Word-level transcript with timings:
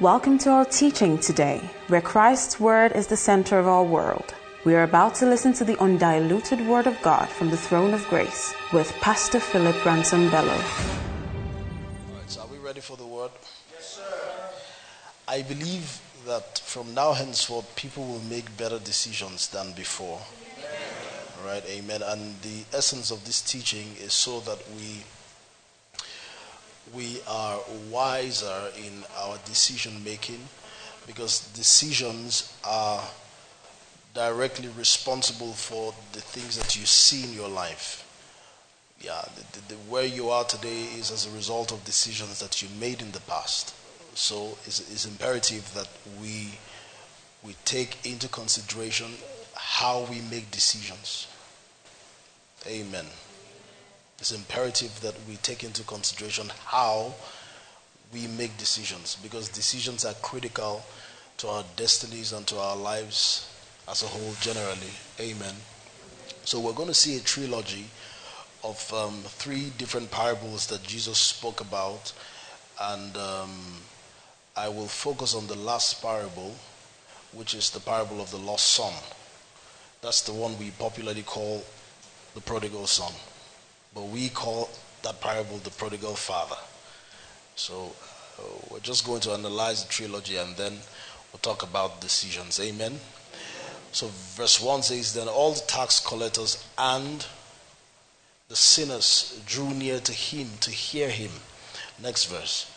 Welcome 0.00 0.38
to 0.38 0.50
our 0.50 0.64
teaching 0.64 1.18
today, 1.18 1.60
where 1.88 2.00
Christ's 2.00 2.60
Word 2.60 2.92
is 2.92 3.08
the 3.08 3.16
center 3.16 3.58
of 3.58 3.66
our 3.66 3.82
world. 3.82 4.32
We 4.64 4.76
are 4.76 4.84
about 4.84 5.16
to 5.16 5.26
listen 5.26 5.52
to 5.54 5.64
the 5.64 5.76
undiluted 5.80 6.64
Word 6.68 6.86
of 6.86 7.02
God 7.02 7.28
from 7.28 7.50
the 7.50 7.56
throne 7.56 7.92
of 7.92 8.06
grace 8.06 8.54
with 8.72 8.92
Pastor 9.00 9.40
Philip 9.40 9.84
Ransom 9.84 10.30
Bello. 10.30 10.52
All 10.52 10.60
right, 12.14 12.30
so 12.30 12.42
are 12.42 12.46
we 12.46 12.58
ready 12.58 12.78
for 12.78 12.96
the 12.96 13.06
word? 13.06 13.32
Yes, 13.74 13.96
sir. 13.96 14.04
I 15.26 15.42
believe 15.42 16.00
that 16.26 16.60
from 16.60 16.94
now 16.94 17.12
henceforth, 17.14 17.74
people 17.74 18.06
will 18.06 18.22
make 18.30 18.56
better 18.56 18.78
decisions 18.78 19.48
than 19.48 19.72
before. 19.72 20.20
Right, 21.44 21.64
amen. 21.66 22.02
And 22.04 22.40
the 22.42 22.62
essence 22.72 23.10
of 23.10 23.24
this 23.24 23.42
teaching 23.42 23.96
is 24.00 24.12
so 24.12 24.38
that 24.40 24.58
we 24.76 25.02
we 26.94 27.20
are 27.28 27.58
wiser 27.90 28.70
in 28.76 29.04
our 29.18 29.38
decision 29.44 30.02
making 30.04 30.40
because 31.06 31.40
decisions 31.54 32.52
are 32.64 33.02
directly 34.14 34.68
responsible 34.76 35.52
for 35.52 35.94
the 36.12 36.20
things 36.20 36.56
that 36.58 36.76
you 36.78 36.84
see 36.86 37.24
in 37.24 37.32
your 37.32 37.48
life. 37.48 38.04
Yeah, 39.00 39.22
the, 39.36 39.60
the, 39.60 39.68
the, 39.68 39.74
where 39.90 40.04
you 40.04 40.28
are 40.30 40.44
today 40.44 40.82
is 40.98 41.10
as 41.10 41.26
a 41.26 41.30
result 41.30 41.72
of 41.72 41.84
decisions 41.84 42.40
that 42.40 42.60
you 42.62 42.68
made 42.80 43.00
in 43.00 43.12
the 43.12 43.20
past. 43.20 43.74
So 44.14 44.58
it's, 44.66 44.80
it's 44.92 45.06
imperative 45.06 45.72
that 45.74 45.88
we 46.20 46.50
we 47.44 47.54
take 47.64 48.04
into 48.04 48.26
consideration 48.28 49.06
how 49.54 50.06
we 50.10 50.20
make 50.22 50.50
decisions. 50.50 51.28
Amen. 52.66 53.06
It's 54.18 54.32
imperative 54.32 55.00
that 55.00 55.14
we 55.28 55.36
take 55.36 55.62
into 55.62 55.82
consideration 55.84 56.50
how 56.66 57.14
we 58.12 58.26
make 58.26 58.56
decisions 58.56 59.16
because 59.22 59.48
decisions 59.48 60.04
are 60.04 60.14
critical 60.14 60.82
to 61.38 61.48
our 61.48 61.64
destinies 61.76 62.32
and 62.32 62.46
to 62.48 62.58
our 62.58 62.76
lives 62.76 63.48
as 63.88 64.02
a 64.02 64.06
whole 64.06 64.34
generally. 64.40 64.92
Amen. 65.20 65.54
So 66.44 66.58
we're 66.58 66.72
going 66.72 66.88
to 66.88 66.94
see 66.94 67.16
a 67.16 67.20
trilogy 67.20 67.86
of 68.64 68.92
um, 68.92 69.22
three 69.24 69.70
different 69.78 70.10
parables 70.10 70.66
that 70.66 70.82
Jesus 70.82 71.18
spoke 71.18 71.60
about, 71.60 72.12
and 72.80 73.16
um, 73.16 73.50
I 74.56 74.68
will 74.68 74.88
focus 74.88 75.34
on 75.34 75.46
the 75.46 75.56
last 75.56 76.02
parable, 76.02 76.56
which 77.32 77.54
is 77.54 77.70
the 77.70 77.80
parable 77.80 78.20
of 78.20 78.30
the 78.30 78.38
lost 78.38 78.66
son. 78.72 78.92
That's 80.02 80.22
the 80.22 80.32
one 80.32 80.58
we 80.58 80.70
popularly 80.72 81.22
call 81.22 81.64
the 82.34 82.40
prodigal 82.40 82.86
son. 82.86 83.12
But 83.98 84.10
we 84.10 84.28
call 84.28 84.70
that 85.02 85.20
parable 85.20 85.56
the 85.56 85.70
prodigal 85.70 86.14
father. 86.14 86.54
So 87.56 87.90
uh, 88.38 88.42
we're 88.70 88.78
just 88.78 89.04
going 89.04 89.20
to 89.22 89.32
analyze 89.32 89.82
the 89.82 89.88
trilogy 89.88 90.36
and 90.36 90.56
then 90.56 90.74
we'll 91.32 91.40
talk 91.42 91.64
about 91.64 92.00
decisions. 92.00 92.60
Amen. 92.60 93.00
So 93.90 94.06
verse 94.36 94.60
1 94.60 94.84
says, 94.84 95.14
Then 95.14 95.26
all 95.26 95.50
the 95.50 95.62
tax 95.62 95.98
collectors 95.98 96.64
and 96.78 97.26
the 98.48 98.54
sinners 98.54 99.42
drew 99.46 99.70
near 99.70 99.98
to 99.98 100.12
him 100.12 100.46
to 100.60 100.70
hear 100.70 101.10
him. 101.10 101.32
Next 102.00 102.26
verse. 102.26 102.70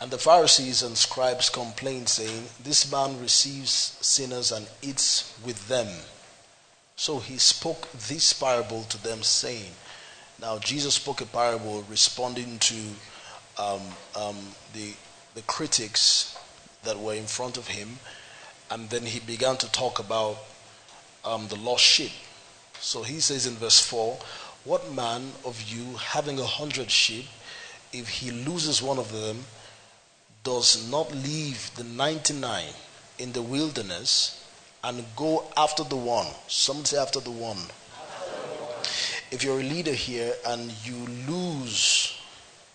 And 0.00 0.10
the 0.10 0.18
Pharisees 0.18 0.82
and 0.82 0.98
scribes 0.98 1.48
complained, 1.48 2.08
saying, 2.08 2.46
This 2.60 2.90
man 2.90 3.20
receives 3.20 3.96
sinners 4.00 4.50
and 4.50 4.66
eats 4.82 5.32
with 5.44 5.68
them. 5.68 5.86
So 6.98 7.18
he 7.18 7.36
spoke 7.36 7.92
this 7.92 8.32
parable 8.32 8.84
to 8.84 9.02
them, 9.02 9.22
saying, 9.22 9.72
Now 10.40 10.58
Jesus 10.58 10.94
spoke 10.94 11.20
a 11.20 11.26
parable 11.26 11.82
responding 11.90 12.58
to 12.60 12.74
um, 13.58 13.82
um, 14.18 14.36
the, 14.72 14.94
the 15.34 15.42
critics 15.42 16.36
that 16.84 16.98
were 16.98 17.14
in 17.14 17.26
front 17.26 17.58
of 17.58 17.68
him, 17.68 17.98
and 18.70 18.88
then 18.88 19.02
he 19.04 19.20
began 19.20 19.58
to 19.58 19.70
talk 19.70 19.98
about 19.98 20.38
um, 21.22 21.48
the 21.48 21.56
lost 21.56 21.84
sheep. 21.84 22.12
So 22.80 23.02
he 23.02 23.20
says 23.20 23.46
in 23.46 23.54
verse 23.54 23.80
4 23.80 24.18
What 24.64 24.90
man 24.90 25.32
of 25.44 25.70
you, 25.70 25.96
having 25.98 26.38
a 26.38 26.46
hundred 26.46 26.90
sheep, 26.90 27.26
if 27.92 28.08
he 28.08 28.30
loses 28.30 28.80
one 28.80 28.98
of 28.98 29.12
them, 29.12 29.44
does 30.44 30.90
not 30.90 31.12
leave 31.12 31.70
the 31.76 31.84
99 31.84 32.64
in 33.18 33.32
the 33.32 33.42
wilderness 33.42 34.45
and 34.86 35.04
go 35.16 35.44
after 35.56 35.82
the 35.82 35.96
one. 35.96 36.26
Somebody 36.46 36.86
say 36.86 36.98
after 36.98 37.18
the 37.18 37.32
one. 37.32 37.58
If 39.32 39.42
you're 39.42 39.58
a 39.58 39.64
leader 39.64 39.92
here 39.92 40.32
and 40.46 40.72
you 40.86 40.94
lose 41.28 42.16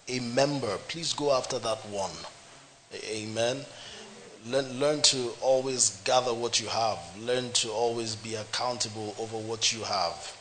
a 0.10 0.20
member, 0.20 0.78
please 0.90 1.14
go 1.14 1.34
after 1.34 1.58
that 1.60 1.78
one. 1.88 2.12
Amen. 3.10 3.62
Learn, 4.46 4.80
learn 4.80 5.02
to 5.04 5.32
always 5.40 6.02
gather 6.04 6.34
what 6.34 6.60
you 6.60 6.68
have. 6.68 7.00
Learn 7.18 7.50
to 7.54 7.70
always 7.70 8.18
be 8.18 8.36
accountable 8.36 9.16
over 9.18 9.38
what 9.38 9.72
you 9.72 9.82
have. 9.84 10.38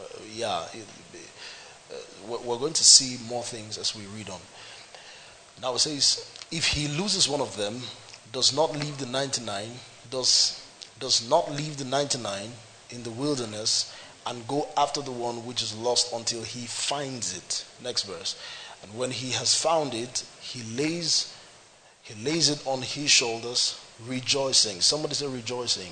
Uh, 0.00 0.04
yeah, 0.34 0.64
uh, 0.66 1.94
we're 2.26 2.58
going 2.58 2.72
to 2.72 2.84
see 2.84 3.24
more 3.28 3.44
things 3.44 3.78
as 3.78 3.94
we 3.94 4.02
read 4.16 4.28
on. 4.28 4.40
Now 5.62 5.74
it 5.74 5.78
says, 5.78 6.28
if 6.50 6.66
he 6.66 6.88
loses 6.88 7.28
one 7.28 7.40
of 7.40 7.56
them, 7.56 7.82
does 8.32 8.56
not 8.56 8.72
leave 8.72 8.98
the 8.98 9.06
99, 9.06 9.68
does 10.10 10.63
does 11.00 11.28
not 11.28 11.50
leave 11.52 11.76
the 11.76 11.84
99 11.84 12.50
in 12.90 13.02
the 13.02 13.10
wilderness 13.10 13.94
and 14.26 14.46
go 14.48 14.68
after 14.76 15.02
the 15.02 15.12
one 15.12 15.44
which 15.44 15.62
is 15.62 15.76
lost 15.76 16.12
until 16.12 16.42
he 16.42 16.66
finds 16.66 17.36
it. 17.36 17.64
Next 17.82 18.04
verse. 18.04 18.36
And 18.82 18.96
when 18.96 19.10
he 19.10 19.30
has 19.32 19.54
found 19.54 19.94
it, 19.94 20.24
he 20.40 20.62
lays 20.76 21.34
he 22.04 22.14
lays 22.22 22.50
it 22.50 22.62
on 22.66 22.82
his 22.82 23.10
shoulders, 23.10 23.80
rejoicing. 24.06 24.82
Somebody 24.82 25.14
say 25.14 25.26
rejoicing. 25.26 25.90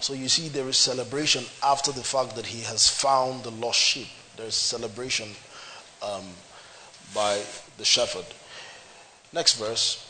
So 0.00 0.12
you 0.12 0.28
see, 0.28 0.48
there 0.48 0.68
is 0.68 0.76
celebration 0.76 1.44
after 1.62 1.90
the 1.90 2.04
fact 2.04 2.36
that 2.36 2.44
he 2.44 2.60
has 2.64 2.86
found 2.86 3.44
the 3.44 3.50
lost 3.50 3.80
sheep. 3.80 4.08
There 4.36 4.44
is 4.44 4.54
celebration 4.54 5.30
um, 6.02 6.24
by 7.14 7.40
the 7.78 7.84
shepherd. 7.86 8.26
Next 9.32 9.54
verse. 9.54 10.06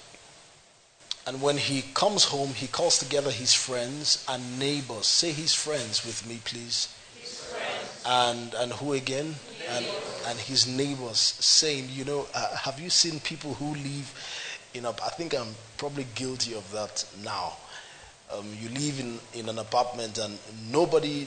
And 1.26 1.40
when 1.40 1.56
he 1.56 1.82
comes 1.94 2.24
home, 2.24 2.50
he 2.50 2.66
calls 2.66 2.98
together 2.98 3.30
his 3.30 3.54
friends 3.54 4.24
and 4.28 4.58
neighbors. 4.58 5.06
Say 5.06 5.32
his 5.32 5.54
friends 5.54 6.04
with 6.04 6.26
me, 6.28 6.40
please. 6.44 6.88
And 8.06 8.52
and 8.54 8.72
who 8.74 8.92
again? 8.92 9.36
And 9.70 9.86
and 10.26 10.38
his 10.38 10.66
neighbors, 10.66 11.18
saying, 11.18 11.88
you 11.90 12.04
know, 12.04 12.26
uh, 12.34 12.56
have 12.56 12.78
you 12.78 12.90
seen 12.90 13.20
people 13.20 13.54
who 13.54 13.74
live 13.74 14.12
in 14.74 14.84
a? 14.84 14.90
I 14.90 15.08
think 15.16 15.34
I'm 15.34 15.54
probably 15.78 16.06
guilty 16.14 16.54
of 16.54 16.70
that 16.72 17.04
now. 17.24 17.54
Um, 18.32 18.46
you 18.60 18.68
live 18.68 19.00
in 19.00 19.18
in 19.32 19.48
an 19.48 19.58
apartment 19.58 20.18
and 20.18 20.38
nobody 20.70 21.26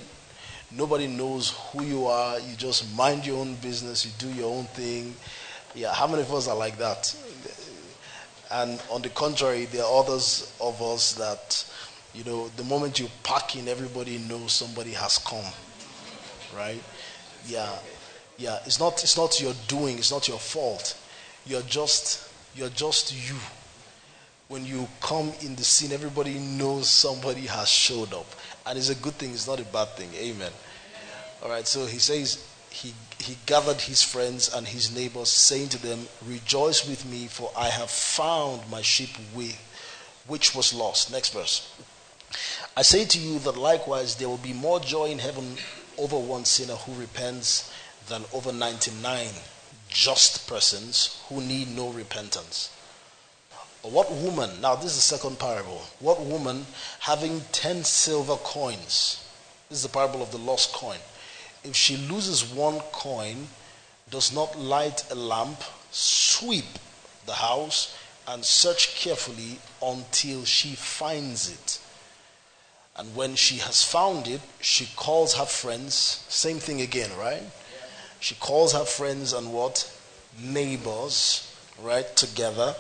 nobody 0.72 1.08
knows 1.08 1.54
who 1.72 1.84
you 1.84 2.06
are. 2.06 2.40
You 2.40 2.56
just 2.56 2.96
mind 2.96 3.26
your 3.26 3.40
own 3.40 3.56
business. 3.56 4.06
You 4.06 4.12
do 4.20 4.32
your 4.34 4.54
own 4.56 4.66
thing. 4.66 5.16
Yeah, 5.74 5.94
how 5.94 6.06
many 6.08 6.22
of 6.22 6.34
us 6.34 6.48
are 6.48 6.56
like 6.56 6.78
that? 6.78 7.16
And 8.52 8.82
on 8.90 9.02
the 9.02 9.10
contrary, 9.10 9.66
there 9.66 9.84
are 9.84 10.00
others 10.04 10.54
of 10.62 10.82
us 10.82 11.14
that, 11.14 11.66
you 12.14 12.24
know, 12.24 12.48
the 12.50 12.64
moment 12.64 13.00
you 13.00 13.10
park 13.24 13.56
in, 13.56 13.68
everybody 13.68 14.18
knows 14.20 14.54
somebody 14.54 14.92
has 14.92 15.18
come. 15.18 15.44
Right? 16.56 16.82
Yeah. 17.46 17.70
Yeah. 18.38 18.60
It's 18.66 18.80
not 18.80 19.04
it's 19.04 19.18
not 19.18 19.42
your 19.42 19.54
doing, 19.68 19.98
it's 19.98 20.12
not 20.12 20.28
your 20.28 20.40
fault. 20.40 20.98
You're 21.46 21.62
just 21.64 22.30
you're 22.56 22.70
just 22.70 23.14
you. 23.14 23.36
When 24.48 24.66
you 24.66 24.88
come 25.02 25.34
in 25.42 25.56
the 25.56 25.64
scene, 25.64 25.92
everybody 25.92 26.40
knows 26.40 26.88
somebody 26.88 27.42
has 27.42 27.68
showed 27.68 28.14
up. 28.14 28.28
And 28.66 28.78
it's 28.78 28.90
a 28.90 28.96
good 28.96 29.14
thing, 29.14 29.32
it's 29.32 29.48
not 29.48 29.60
a 29.60 29.66
bad 29.66 29.90
thing. 29.90 30.10
Amen. 30.16 30.52
All 31.44 31.50
right, 31.50 31.68
so 31.68 31.86
he 31.86 32.00
says 32.00 32.48
he, 32.70 32.94
he 33.20 33.38
gathered 33.46 33.82
his 33.82 34.04
friends 34.04 34.54
and 34.54 34.68
his 34.68 34.94
neighbors, 34.94 35.30
saying 35.30 35.70
to 35.70 35.82
them, 35.82 36.08
Rejoice 36.26 36.88
with 36.88 37.06
me, 37.06 37.28
for 37.28 37.52
I 37.56 37.70
have 37.70 37.90
found 37.90 38.70
my 38.70 38.82
sheep 38.82 39.10
which 40.28 40.54
was 40.56 40.74
lost. 40.74 41.12
Next 41.12 41.34
verse. 41.34 41.72
I 42.76 42.82
say 42.82 43.06
to 43.06 43.18
you 43.18 43.40
that 43.40 43.58
likewise 43.58 44.16
there 44.16 44.30
will 44.30 44.38
be 44.38 44.54
more 44.54 44.80
joy 44.80 45.06
in 45.06 45.20
heaven 45.20 45.58
over 45.98 46.18
one 46.18 46.46
sinner 46.46 46.76
who 46.76 46.94
repents 46.94 47.72
than 48.08 48.24
over 48.34 48.52
99 48.52 49.30
just 49.90 50.48
persons 50.48 51.22
who 51.30 51.42
need 51.42 51.76
no 51.76 51.90
repentance. 51.90 52.70
What 53.82 54.12
woman, 54.12 54.62
now 54.62 54.76
this 54.76 54.92
is 54.92 54.96
the 54.96 55.18
second 55.18 55.40
parable, 55.40 55.82
what 56.00 56.20
woman 56.20 56.66
having 57.00 57.42
10 57.52 57.84
silver 57.84 58.36
coins, 58.36 59.24
this 59.70 59.80
is 59.80 59.84
the 59.84 59.90
parable 59.90 60.22
of 60.22 60.32
the 60.32 60.38
lost 60.38 60.74
coin, 60.74 61.00
if 61.68 61.76
she 61.76 61.98
loses 61.98 62.44
one 62.44 62.80
coin, 62.92 63.48
does 64.10 64.34
not 64.34 64.58
light 64.58 65.04
a 65.12 65.16
lamp, 65.16 65.62
sweep 65.92 66.66
the 67.26 67.34
house, 67.34 67.98
and 68.28 68.44
search 68.44 68.96
carefully 68.96 69.60
until 69.82 70.46
she 70.46 70.76
finds 70.76 71.52
it. 71.52 71.80
And 72.96 73.16
when 73.16 73.36
she 73.36 73.58
has 73.58 73.84
found 73.84 74.28
it, 74.28 74.42
she 74.60 74.88
calls 74.96 75.36
her 75.36 75.46
friends. 75.46 76.26
Same 76.30 76.58
thing 76.58 76.82
again, 76.82 77.12
right? 77.18 77.44
She 78.20 78.36
calls 78.36 78.74
her 78.74 78.86
friends 78.86 79.34
and 79.34 79.54
what? 79.54 79.92
Neighbors, 80.40 81.54
right? 81.82 82.16
Together. 82.16 82.76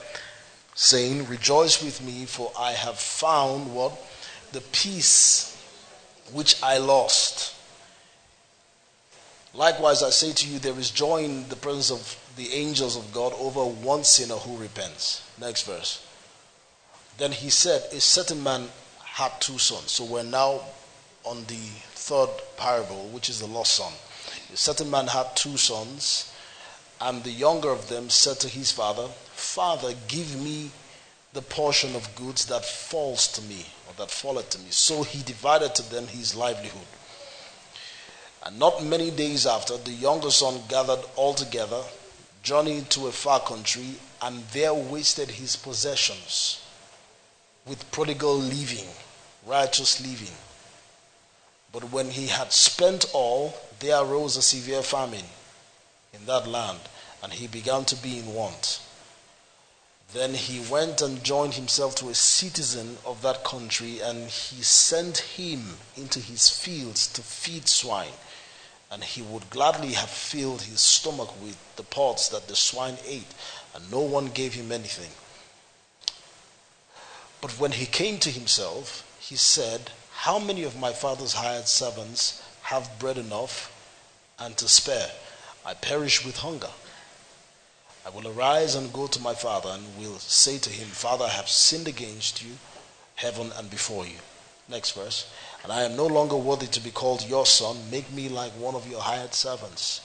saying, 0.75 1.27
Rejoice 1.27 1.83
with 1.83 2.01
me, 2.03 2.25
for 2.25 2.51
I 2.57 2.71
have 2.71 2.99
found 2.99 3.73
what? 3.73 3.93
The 4.51 4.61
peace 4.61 5.55
which 6.31 6.61
I 6.61 6.77
lost. 6.77 7.56
Likewise, 9.57 10.03
I 10.03 10.11
say 10.11 10.33
to 10.33 10.47
you, 10.47 10.59
there 10.59 10.77
is 10.77 10.91
joy 10.91 11.23
in 11.23 11.49
the 11.49 11.55
presence 11.55 11.89
of 11.89 12.35
the 12.35 12.53
angels 12.53 12.95
of 12.95 13.11
God 13.11 13.33
over 13.39 13.65
one 13.65 14.03
sinner 14.03 14.35
who 14.35 14.55
repents. 14.55 15.27
Next 15.41 15.63
verse. 15.63 16.05
Then 17.17 17.31
he 17.31 17.49
said, 17.49 17.81
A 17.91 17.99
certain 17.99 18.43
man 18.43 18.69
had 19.03 19.31
two 19.39 19.57
sons. 19.57 19.91
So 19.91 20.03
we're 20.03 20.21
now 20.21 20.61
on 21.23 21.43
the 21.45 21.55
third 21.95 22.29
parable, 22.55 23.07
which 23.07 23.29
is 23.29 23.39
the 23.39 23.47
lost 23.47 23.73
son. 23.73 23.91
A 24.53 24.57
certain 24.57 24.91
man 24.91 25.07
had 25.07 25.35
two 25.35 25.57
sons, 25.57 26.31
and 27.01 27.23
the 27.23 27.31
younger 27.31 27.71
of 27.71 27.89
them 27.89 28.11
said 28.11 28.39
to 28.41 28.47
his 28.47 28.71
father, 28.71 29.07
Father, 29.33 29.95
give 30.07 30.39
me 30.39 30.69
the 31.33 31.41
portion 31.41 31.95
of 31.95 32.15
goods 32.15 32.45
that 32.45 32.63
falls 32.63 33.27
to 33.29 33.41
me, 33.41 33.65
or 33.87 33.93
that 33.97 34.11
falleth 34.11 34.51
to 34.51 34.59
me. 34.59 34.67
So 34.69 35.01
he 35.01 35.23
divided 35.23 35.73
to 35.75 35.89
them 35.89 36.05
his 36.05 36.35
livelihood. 36.35 36.85
And 38.47 38.59
not 38.59 38.81
many 38.81 39.11
days 39.11 39.45
after, 39.45 39.75
the 39.75 39.91
younger 39.91 40.31
son 40.31 40.63
gathered 40.69 41.03
all 41.17 41.33
together, 41.33 41.83
journeyed 42.43 42.89
to 42.91 43.07
a 43.07 43.11
far 43.11 43.41
country, 43.41 43.95
and 44.21 44.47
there 44.53 44.73
wasted 44.73 45.31
his 45.31 45.57
possessions 45.57 46.61
with 47.65 47.91
prodigal 47.91 48.37
living, 48.37 48.87
righteous 49.45 49.99
living. 49.99 50.33
But 51.73 51.91
when 51.91 52.11
he 52.11 52.27
had 52.27 52.53
spent 52.53 53.03
all, 53.11 53.53
there 53.81 53.99
arose 53.99 54.37
a 54.37 54.41
severe 54.41 54.81
famine 54.81 55.25
in 56.13 56.25
that 56.25 56.47
land, 56.47 56.79
and 57.21 57.33
he 57.33 57.47
began 57.47 57.83
to 57.83 57.97
be 57.97 58.17
in 58.17 58.33
want. 58.33 58.79
Then 60.13 60.35
he 60.35 60.61
went 60.61 61.01
and 61.01 61.21
joined 61.21 61.55
himself 61.55 61.95
to 61.95 62.07
a 62.07 62.15
citizen 62.15 62.97
of 63.05 63.21
that 63.23 63.43
country, 63.43 63.99
and 63.99 64.29
he 64.29 64.63
sent 64.63 65.17
him 65.17 65.79
into 65.97 66.21
his 66.21 66.49
fields 66.49 67.07
to 67.07 67.21
feed 67.21 67.67
swine. 67.67 68.13
And 68.89 69.03
he 69.03 69.21
would 69.21 69.49
gladly 69.49 69.93
have 69.93 70.09
filled 70.09 70.61
his 70.61 70.81
stomach 70.81 71.33
with 71.41 71.57
the 71.75 71.83
pods 71.83 72.29
that 72.29 72.47
the 72.47 72.55
swine 72.55 72.97
ate, 73.05 73.33
and 73.75 73.91
no 73.91 73.99
one 73.99 74.27
gave 74.27 74.53
him 74.53 74.71
anything. 74.71 75.11
But 77.41 77.59
when 77.59 77.73
he 77.73 77.85
came 77.85 78.17
to 78.19 78.31
himself, 78.31 79.05
he 79.19 79.35
said, 79.35 79.91
How 80.11 80.39
many 80.39 80.63
of 80.63 80.79
my 80.79 80.93
father's 80.93 81.33
hired 81.33 81.67
servants 81.67 82.41
have 82.63 82.97
bread 82.97 83.17
enough 83.17 83.71
and 84.39 84.57
to 84.57 84.67
spare? 84.67 85.11
I 85.65 85.73
perish 85.73 86.25
with 86.25 86.37
hunger. 86.37 86.69
I 88.05 88.09
will 88.09 88.27
arise 88.27 88.73
and 88.73 88.93
go 88.93 89.07
to 89.07 89.19
my 89.19 89.33
father 89.33 89.69
and 89.69 89.97
will 89.97 90.17
say 90.19 90.57
to 90.59 90.69
him, 90.69 90.87
Father, 90.87 91.25
I 91.25 91.29
have 91.29 91.49
sinned 91.49 91.89
against 91.89 92.41
you, 92.41 92.57
heaven, 93.15 93.51
and 93.57 93.69
before 93.69 94.05
you. 94.05 94.19
Next 94.69 94.91
verse. 94.91 95.29
And 95.63 95.71
I 95.71 95.83
am 95.83 95.95
no 95.95 96.07
longer 96.07 96.37
worthy 96.37 96.67
to 96.67 96.79
be 96.79 96.91
called 96.91 97.27
your 97.27 97.45
son. 97.45 97.89
Make 97.91 98.11
me 98.11 98.29
like 98.29 98.51
one 98.53 98.75
of 98.75 98.89
your 98.89 99.01
hired 99.01 99.33
servants. 99.33 100.01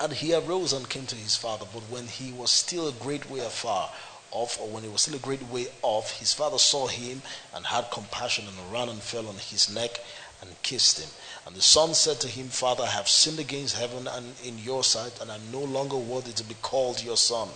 And 0.00 0.12
he 0.12 0.34
arose 0.34 0.72
and 0.72 0.88
came 0.88 1.06
to 1.06 1.16
his 1.16 1.36
father. 1.36 1.66
But 1.72 1.82
when 1.84 2.06
he 2.06 2.32
was 2.32 2.50
still 2.50 2.88
a 2.88 2.92
great 2.92 3.30
way 3.30 3.40
afar 3.40 3.90
off, 4.30 4.60
or 4.60 4.68
when 4.68 4.82
he 4.82 4.88
was 4.88 5.02
still 5.02 5.14
a 5.14 5.18
great 5.18 5.42
way 5.48 5.66
off, 5.82 6.18
his 6.18 6.32
father 6.32 6.58
saw 6.58 6.86
him 6.86 7.22
and 7.54 7.66
had 7.66 7.90
compassion 7.90 8.44
and 8.46 8.72
ran 8.72 8.88
and 8.88 9.00
fell 9.00 9.28
on 9.28 9.36
his 9.36 9.72
neck 9.72 10.00
and 10.40 10.62
kissed 10.62 10.98
him. 10.98 11.10
And 11.46 11.54
the 11.54 11.62
son 11.62 11.94
said 11.94 12.20
to 12.20 12.28
him, 12.28 12.48
Father, 12.48 12.84
I 12.84 12.88
have 12.88 13.08
sinned 13.08 13.38
against 13.38 13.76
heaven 13.76 14.08
and 14.08 14.34
in 14.44 14.58
your 14.58 14.82
sight, 14.84 15.20
and 15.20 15.30
I'm 15.30 15.52
no 15.52 15.60
longer 15.60 15.96
worthy 15.96 16.32
to 16.32 16.44
be 16.44 16.56
called 16.62 17.02
your 17.02 17.16
son. 17.16 17.48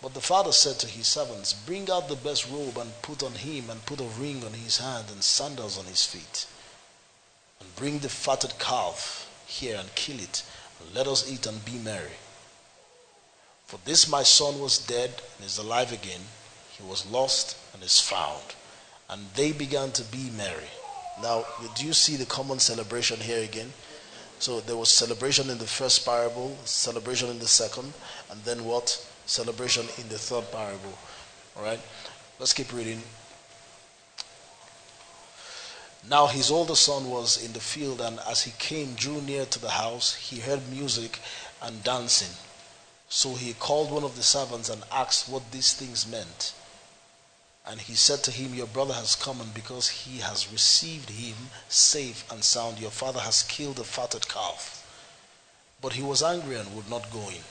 But 0.00 0.14
the 0.14 0.20
father 0.20 0.52
said 0.52 0.78
to 0.80 0.86
his 0.86 1.08
servants, 1.08 1.52
Bring 1.52 1.90
out 1.90 2.08
the 2.08 2.16
best 2.16 2.48
robe 2.48 2.78
and 2.78 3.02
put 3.02 3.22
on 3.22 3.32
him, 3.32 3.68
and 3.68 3.84
put 3.84 4.00
a 4.00 4.04
ring 4.04 4.44
on 4.44 4.52
his 4.52 4.78
hand 4.78 5.06
and 5.10 5.22
sandals 5.24 5.76
on 5.76 5.86
his 5.86 6.04
feet. 6.04 6.46
And 7.60 7.74
bring 7.74 7.98
the 7.98 8.08
fatted 8.08 8.58
calf 8.58 9.28
here 9.46 9.76
and 9.76 9.92
kill 9.96 10.20
it, 10.20 10.44
and 10.78 10.94
let 10.94 11.08
us 11.08 11.28
eat 11.30 11.46
and 11.46 11.64
be 11.64 11.78
merry. 11.78 12.16
For 13.66 13.78
this 13.84 14.08
my 14.08 14.22
son 14.22 14.60
was 14.60 14.78
dead 14.78 15.20
and 15.36 15.46
is 15.46 15.58
alive 15.58 15.92
again. 15.92 16.20
He 16.70 16.84
was 16.84 17.04
lost 17.06 17.56
and 17.74 17.82
is 17.82 18.00
found. 18.00 18.54
And 19.10 19.26
they 19.34 19.52
began 19.52 19.90
to 19.92 20.04
be 20.04 20.30
merry. 20.30 20.70
Now, 21.20 21.44
do 21.74 21.84
you 21.84 21.92
see 21.92 22.14
the 22.16 22.24
common 22.24 22.60
celebration 22.60 23.18
here 23.18 23.42
again? 23.42 23.72
So 24.38 24.60
there 24.60 24.76
was 24.76 24.90
celebration 24.90 25.50
in 25.50 25.58
the 25.58 25.66
first 25.66 26.04
parable, 26.04 26.56
celebration 26.64 27.28
in 27.28 27.40
the 27.40 27.48
second, 27.48 27.92
and 28.30 28.44
then 28.44 28.64
what? 28.64 29.04
Celebration 29.28 29.86
in 29.98 30.08
the 30.08 30.16
third 30.18 30.50
parable. 30.50 30.96
All 31.54 31.62
right? 31.62 31.80
Let's 32.38 32.54
keep 32.54 32.72
reading. 32.72 33.02
Now 36.08 36.28
his 36.28 36.50
older 36.50 36.74
son 36.74 37.10
was 37.10 37.44
in 37.44 37.52
the 37.52 37.60
field, 37.60 38.00
and 38.00 38.20
as 38.20 38.44
he 38.44 38.52
came, 38.58 38.94
drew 38.94 39.20
near 39.20 39.44
to 39.44 39.58
the 39.58 39.68
house, 39.68 40.14
he 40.14 40.40
heard 40.40 40.70
music 40.70 41.18
and 41.60 41.84
dancing. 41.84 42.34
So 43.10 43.34
he 43.34 43.52
called 43.52 43.90
one 43.90 44.02
of 44.02 44.16
the 44.16 44.22
servants 44.22 44.70
and 44.70 44.82
asked 44.90 45.28
what 45.28 45.52
these 45.52 45.74
things 45.74 46.06
meant. 46.06 46.54
And 47.66 47.80
he 47.82 47.96
said 47.96 48.22
to 48.24 48.30
him, 48.30 48.54
Your 48.54 48.66
brother 48.66 48.94
has 48.94 49.14
come, 49.14 49.42
and 49.42 49.52
because 49.52 49.88
he 49.88 50.20
has 50.20 50.50
received 50.50 51.10
him 51.10 51.50
safe 51.68 52.24
and 52.32 52.42
sound, 52.42 52.78
your 52.78 52.90
father 52.90 53.20
has 53.20 53.42
killed 53.42 53.78
a 53.78 53.84
fatted 53.84 54.26
calf. 54.26 54.86
But 55.82 55.92
he 55.92 56.02
was 56.02 56.22
angry 56.22 56.56
and 56.56 56.74
would 56.74 56.88
not 56.88 57.12
go 57.12 57.28
in. 57.28 57.44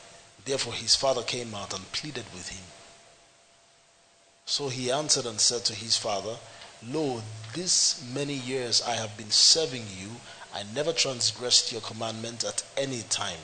Therefore 0.47 0.71
his 0.71 0.95
father 0.95 1.23
came 1.23 1.53
out 1.53 1.73
and 1.73 1.91
pleaded 1.91 2.23
with 2.33 2.47
him. 2.47 2.63
So 4.45 4.69
he 4.69 4.89
answered 4.89 5.25
and 5.25 5.41
said 5.41 5.65
to 5.65 5.75
his 5.75 5.97
father, 5.97 6.37
Lo, 6.81 7.21
this 7.53 8.01
many 8.13 8.33
years 8.33 8.81
I 8.81 8.91
have 8.91 9.17
been 9.17 9.29
serving 9.29 9.83
you. 9.99 10.21
I 10.55 10.63
never 10.73 10.93
transgressed 10.93 11.73
your 11.73 11.81
commandment 11.81 12.45
at 12.45 12.63
any 12.77 13.01
time. 13.09 13.39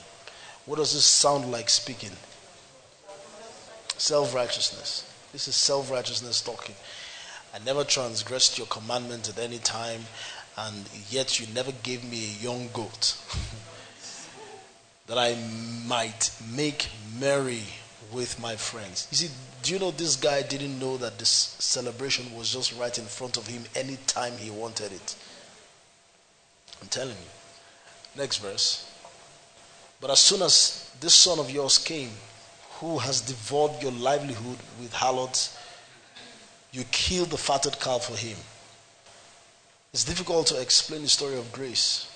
What 0.65 0.77
does 0.77 0.93
this 0.93 1.05
sound 1.05 1.51
like 1.51 1.69
speaking? 1.69 2.15
Self 3.97 4.33
righteousness. 4.33 5.05
This 5.33 5.49
is 5.49 5.57
self 5.57 5.91
righteousness 5.91 6.39
talking. 6.39 6.75
I 7.53 7.59
never 7.59 7.83
transgressed 7.83 8.57
your 8.57 8.67
commandment 8.67 9.27
at 9.27 9.39
any 9.39 9.59
time, 9.59 10.05
and 10.57 10.87
yet 11.09 11.37
you 11.37 11.47
never 11.53 11.73
gave 11.73 12.09
me 12.09 12.23
a 12.23 12.43
young 12.43 12.69
goat 12.71 13.17
that 15.13 15.19
I 15.19 15.37
might 15.87 16.31
make 16.55 16.87
merry 17.19 17.61
with 18.11 18.39
my 18.39 18.55
friends. 18.55 19.07
You 19.11 19.17
see, 19.17 19.29
do 19.61 19.73
you 19.73 19.79
know 19.79 19.91
this 19.91 20.15
guy 20.15 20.41
didn't 20.41 20.79
know 20.79 20.97
that 20.97 21.19
this 21.19 21.29
celebration 21.29 22.35
was 22.35 22.51
just 22.51 22.75
right 22.79 22.97
in 22.97 23.05
front 23.05 23.37
of 23.37 23.45
him 23.45 23.63
anytime 23.75 24.33
he 24.37 24.49
wanted 24.49 24.91
it? 24.91 25.15
I'm 26.81 26.87
telling 26.87 27.15
you. 27.15 28.21
Next 28.21 28.37
verse. 28.37 28.89
But 30.01 30.09
as 30.09 30.19
soon 30.19 30.41
as 30.41 30.89
this 30.99 31.13
son 31.13 31.37
of 31.37 31.51
yours 31.51 31.77
came, 31.77 32.09
who 32.79 32.97
has 32.97 33.21
devoured 33.21 33.83
your 33.83 33.91
livelihood 33.91 34.57
with 34.79 34.93
harlots, 34.93 35.55
you 36.71 36.85
killed 36.91 37.29
the 37.29 37.37
fatted 37.37 37.79
calf 37.79 38.05
for 38.05 38.17
him. 38.17 38.37
It's 39.93 40.05
difficult 40.05 40.47
to 40.47 40.59
explain 40.59 41.03
the 41.03 41.07
story 41.07 41.37
of 41.37 41.51
grace. 41.51 42.09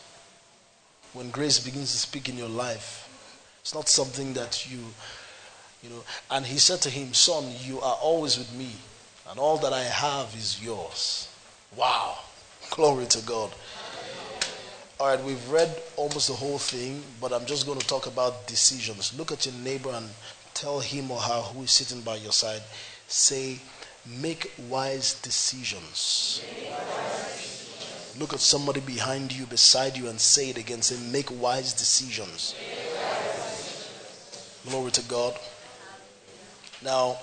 When 1.13 1.29
grace 1.31 1.59
begins 1.59 1.91
to 1.91 1.97
speak 1.97 2.29
in 2.29 2.37
your 2.37 2.49
life, 2.49 3.09
it's 3.61 3.73
not 3.73 3.89
something 3.89 4.33
that 4.33 4.69
you, 4.69 4.79
you 5.81 5.89
know. 5.89 6.03
And 6.29 6.45
he 6.45 6.57
said 6.57 6.81
to 6.81 6.89
him, 6.89 7.13
Son, 7.13 7.45
you 7.63 7.79
are 7.79 7.97
always 8.01 8.37
with 8.37 8.53
me, 8.53 8.71
and 9.29 9.39
all 9.39 9.57
that 9.57 9.73
I 9.73 9.83
have 9.83 10.33
is 10.35 10.63
yours. 10.63 11.27
Wow. 11.75 12.19
Glory 12.69 13.05
to 13.07 13.25
God. 13.25 13.51
All 14.99 15.07
right, 15.07 15.23
we've 15.23 15.49
read 15.49 15.79
almost 15.95 16.27
the 16.27 16.33
whole 16.33 16.57
thing, 16.57 17.03
but 17.21 17.31
I'm 17.31 17.45
just 17.45 17.67
going 17.67 17.77
to 17.77 17.85
talk 17.85 18.07
about 18.07 18.47
decisions. 18.47 19.17
Look 19.17 19.31
at 19.31 19.45
your 19.45 19.53
neighbor 19.55 19.91
and 19.91 20.09
tell 20.55 20.79
him 20.79 21.11
or 21.11 21.19
her 21.19 21.41
who 21.41 21.63
is 21.63 21.71
sitting 21.71 22.01
by 22.01 22.15
your 22.15 22.31
side, 22.31 22.63
say, 23.07 23.59
make 24.07 24.51
wise 24.69 25.13
decisions. 25.21 26.41
Look 28.19 28.33
at 28.33 28.39
somebody 28.39 28.79
behind 28.79 29.31
you, 29.31 29.45
beside 29.45 29.95
you, 29.95 30.07
and 30.07 30.19
say 30.19 30.49
it 30.49 30.57
again. 30.57 30.81
Say, 30.81 30.97
make 31.11 31.29
wise 31.41 31.73
decisions. 31.73 32.55
Glory 34.67 34.91
to 34.91 35.01
God. 35.03 35.37
Now, 36.83 37.17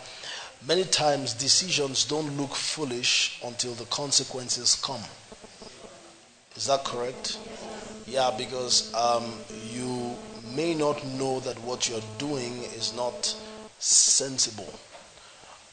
many 0.66 0.84
times 0.84 1.34
decisions 1.34 2.04
don't 2.04 2.36
look 2.36 2.54
foolish 2.54 3.40
until 3.44 3.74
the 3.74 3.84
consequences 3.86 4.76
come. 4.76 5.02
Is 6.56 6.66
that 6.66 6.84
correct? 6.84 7.38
Yeah, 8.06 8.32
because 8.36 8.94
um, 8.94 9.24
you 9.70 10.16
may 10.54 10.74
not 10.74 11.04
know 11.04 11.40
that 11.40 11.58
what 11.62 11.88
you're 11.88 12.00
doing 12.18 12.62
is 12.76 12.94
not 12.94 13.34
sensible 13.78 14.72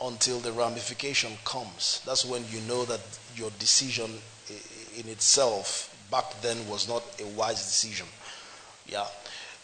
until 0.01 0.39
the 0.39 0.51
ramification 0.51 1.33
comes. 1.45 2.01
That's 2.05 2.25
when 2.25 2.43
you 2.49 2.59
know 2.61 2.85
that 2.85 3.01
your 3.35 3.51
decision 3.59 4.11
in 4.97 5.07
itself 5.07 5.87
back 6.11 6.41
then 6.41 6.57
was 6.67 6.87
not 6.87 7.03
a 7.21 7.27
wise 7.37 7.63
decision. 7.65 8.07
Yeah. 8.87 9.05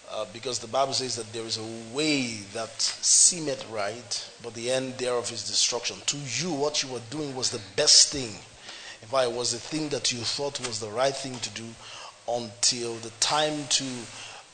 Uh, 0.09 0.25
because 0.31 0.59
the 0.59 0.67
Bible 0.67 0.93
says 0.93 1.17
that 1.17 1.31
there 1.33 1.43
is 1.43 1.57
a 1.57 1.95
way 1.95 2.37
that 2.53 2.79
seemeth 2.79 3.69
right, 3.69 4.29
but 4.41 4.53
the 4.53 4.71
end 4.71 4.97
thereof 4.97 5.29
is 5.33 5.45
destruction. 5.45 5.97
To 6.05 6.17
you, 6.17 6.53
what 6.53 6.81
you 6.81 6.89
were 6.89 7.01
doing 7.09 7.35
was 7.35 7.51
the 7.51 7.61
best 7.75 8.13
thing. 8.13 8.29
In 9.01 9.07
fact, 9.09 9.29
it 9.29 9.35
was 9.35 9.51
the 9.51 9.59
thing 9.59 9.89
that 9.89 10.13
you 10.13 10.19
thought 10.19 10.65
was 10.65 10.79
the 10.79 10.89
right 10.89 11.15
thing 11.15 11.35
to 11.39 11.49
do 11.49 11.65
until 12.29 12.95
the 12.95 13.09
time 13.19 13.67
to 13.69 13.85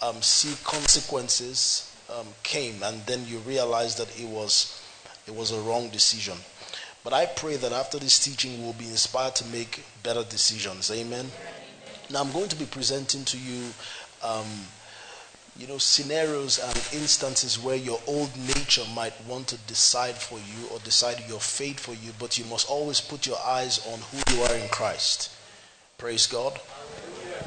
um, 0.02 0.22
see 0.22 0.56
consequences 0.64 1.96
um, 2.10 2.28
came, 2.42 2.82
and 2.84 3.06
then 3.06 3.26
you 3.28 3.38
realized 3.40 4.00
that 4.00 4.20
it 4.20 4.28
was 4.28 4.82
it 5.28 5.36
was 5.36 5.52
a 5.52 5.62
wrong 5.62 5.90
decision. 5.90 6.38
But 7.04 7.14
I 7.14 7.26
pray 7.26 7.58
that 7.58 7.72
after 7.72 8.00
this 8.00 8.18
teaching, 8.20 8.64
we'll 8.64 8.74
be 8.74 8.86
inspired 8.88 9.36
to 9.36 9.46
make 9.46 9.84
better 10.04 10.24
decisions. 10.24 10.90
Amen. 10.90 11.32
Now, 12.10 12.22
I'm 12.22 12.32
going 12.32 12.50
to 12.50 12.56
be 12.56 12.66
presenting 12.66 13.26
to 13.26 13.38
you. 13.38 13.74
Um, 14.24 14.46
you 15.60 15.68
know, 15.68 15.78
scenarios 15.78 16.58
and 16.58 16.76
instances 17.00 17.62
where 17.62 17.76
your 17.76 18.00
old 18.08 18.36
nature 18.38 18.84
might 18.96 19.14
want 19.28 19.48
to 19.50 19.58
decide 19.68 20.16
for 20.16 20.40
you 20.40 20.68
or 20.72 20.80
decide 20.80 21.24
your 21.28 21.40
fate 21.40 21.80
for 21.80 21.94
you, 21.94 22.12
but 22.18 22.40
you 22.40 22.46
must 22.46 22.68
always 22.68 23.00
put 23.00 23.28
your 23.28 23.38
eyes 23.46 23.86
on 23.88 24.00
who 24.00 24.36
you 24.36 24.42
are 24.44 24.56
in 24.56 24.68
Christ. 24.70 25.30
Praise 26.00 26.26
God. 26.26 26.60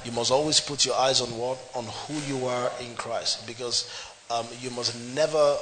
You 0.05 0.13
must 0.13 0.31
always 0.31 0.61
put 0.61 0.87
your 0.87 0.95
eyes 0.95 1.21
on 1.21 1.29
what? 1.37 1.59
On 1.75 1.85
who 1.85 2.15
you 2.33 2.47
are 2.47 2.71
in 2.81 2.95
Christ. 2.95 3.45
Because 3.45 3.91
um, 4.31 4.47
you 4.61 4.71
must 4.71 4.97
never 5.15 5.57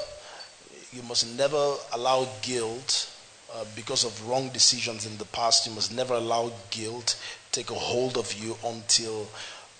you 0.93 1.03
must 1.03 1.27
never 1.37 1.77
allow 1.93 2.29
guilt 2.43 3.11
uh, 3.55 3.65
because 3.77 4.05
of 4.05 4.29
wrong 4.29 4.49
decisions 4.49 5.07
in 5.07 5.17
the 5.19 5.25
past. 5.27 5.67
You 5.67 5.73
must 5.73 5.93
never 5.95 6.15
allow 6.15 6.53
guilt 6.71 7.17
take 7.53 7.71
a 7.71 7.75
hold 7.75 8.17
of 8.17 8.33
you 8.35 8.57
until 8.65 9.29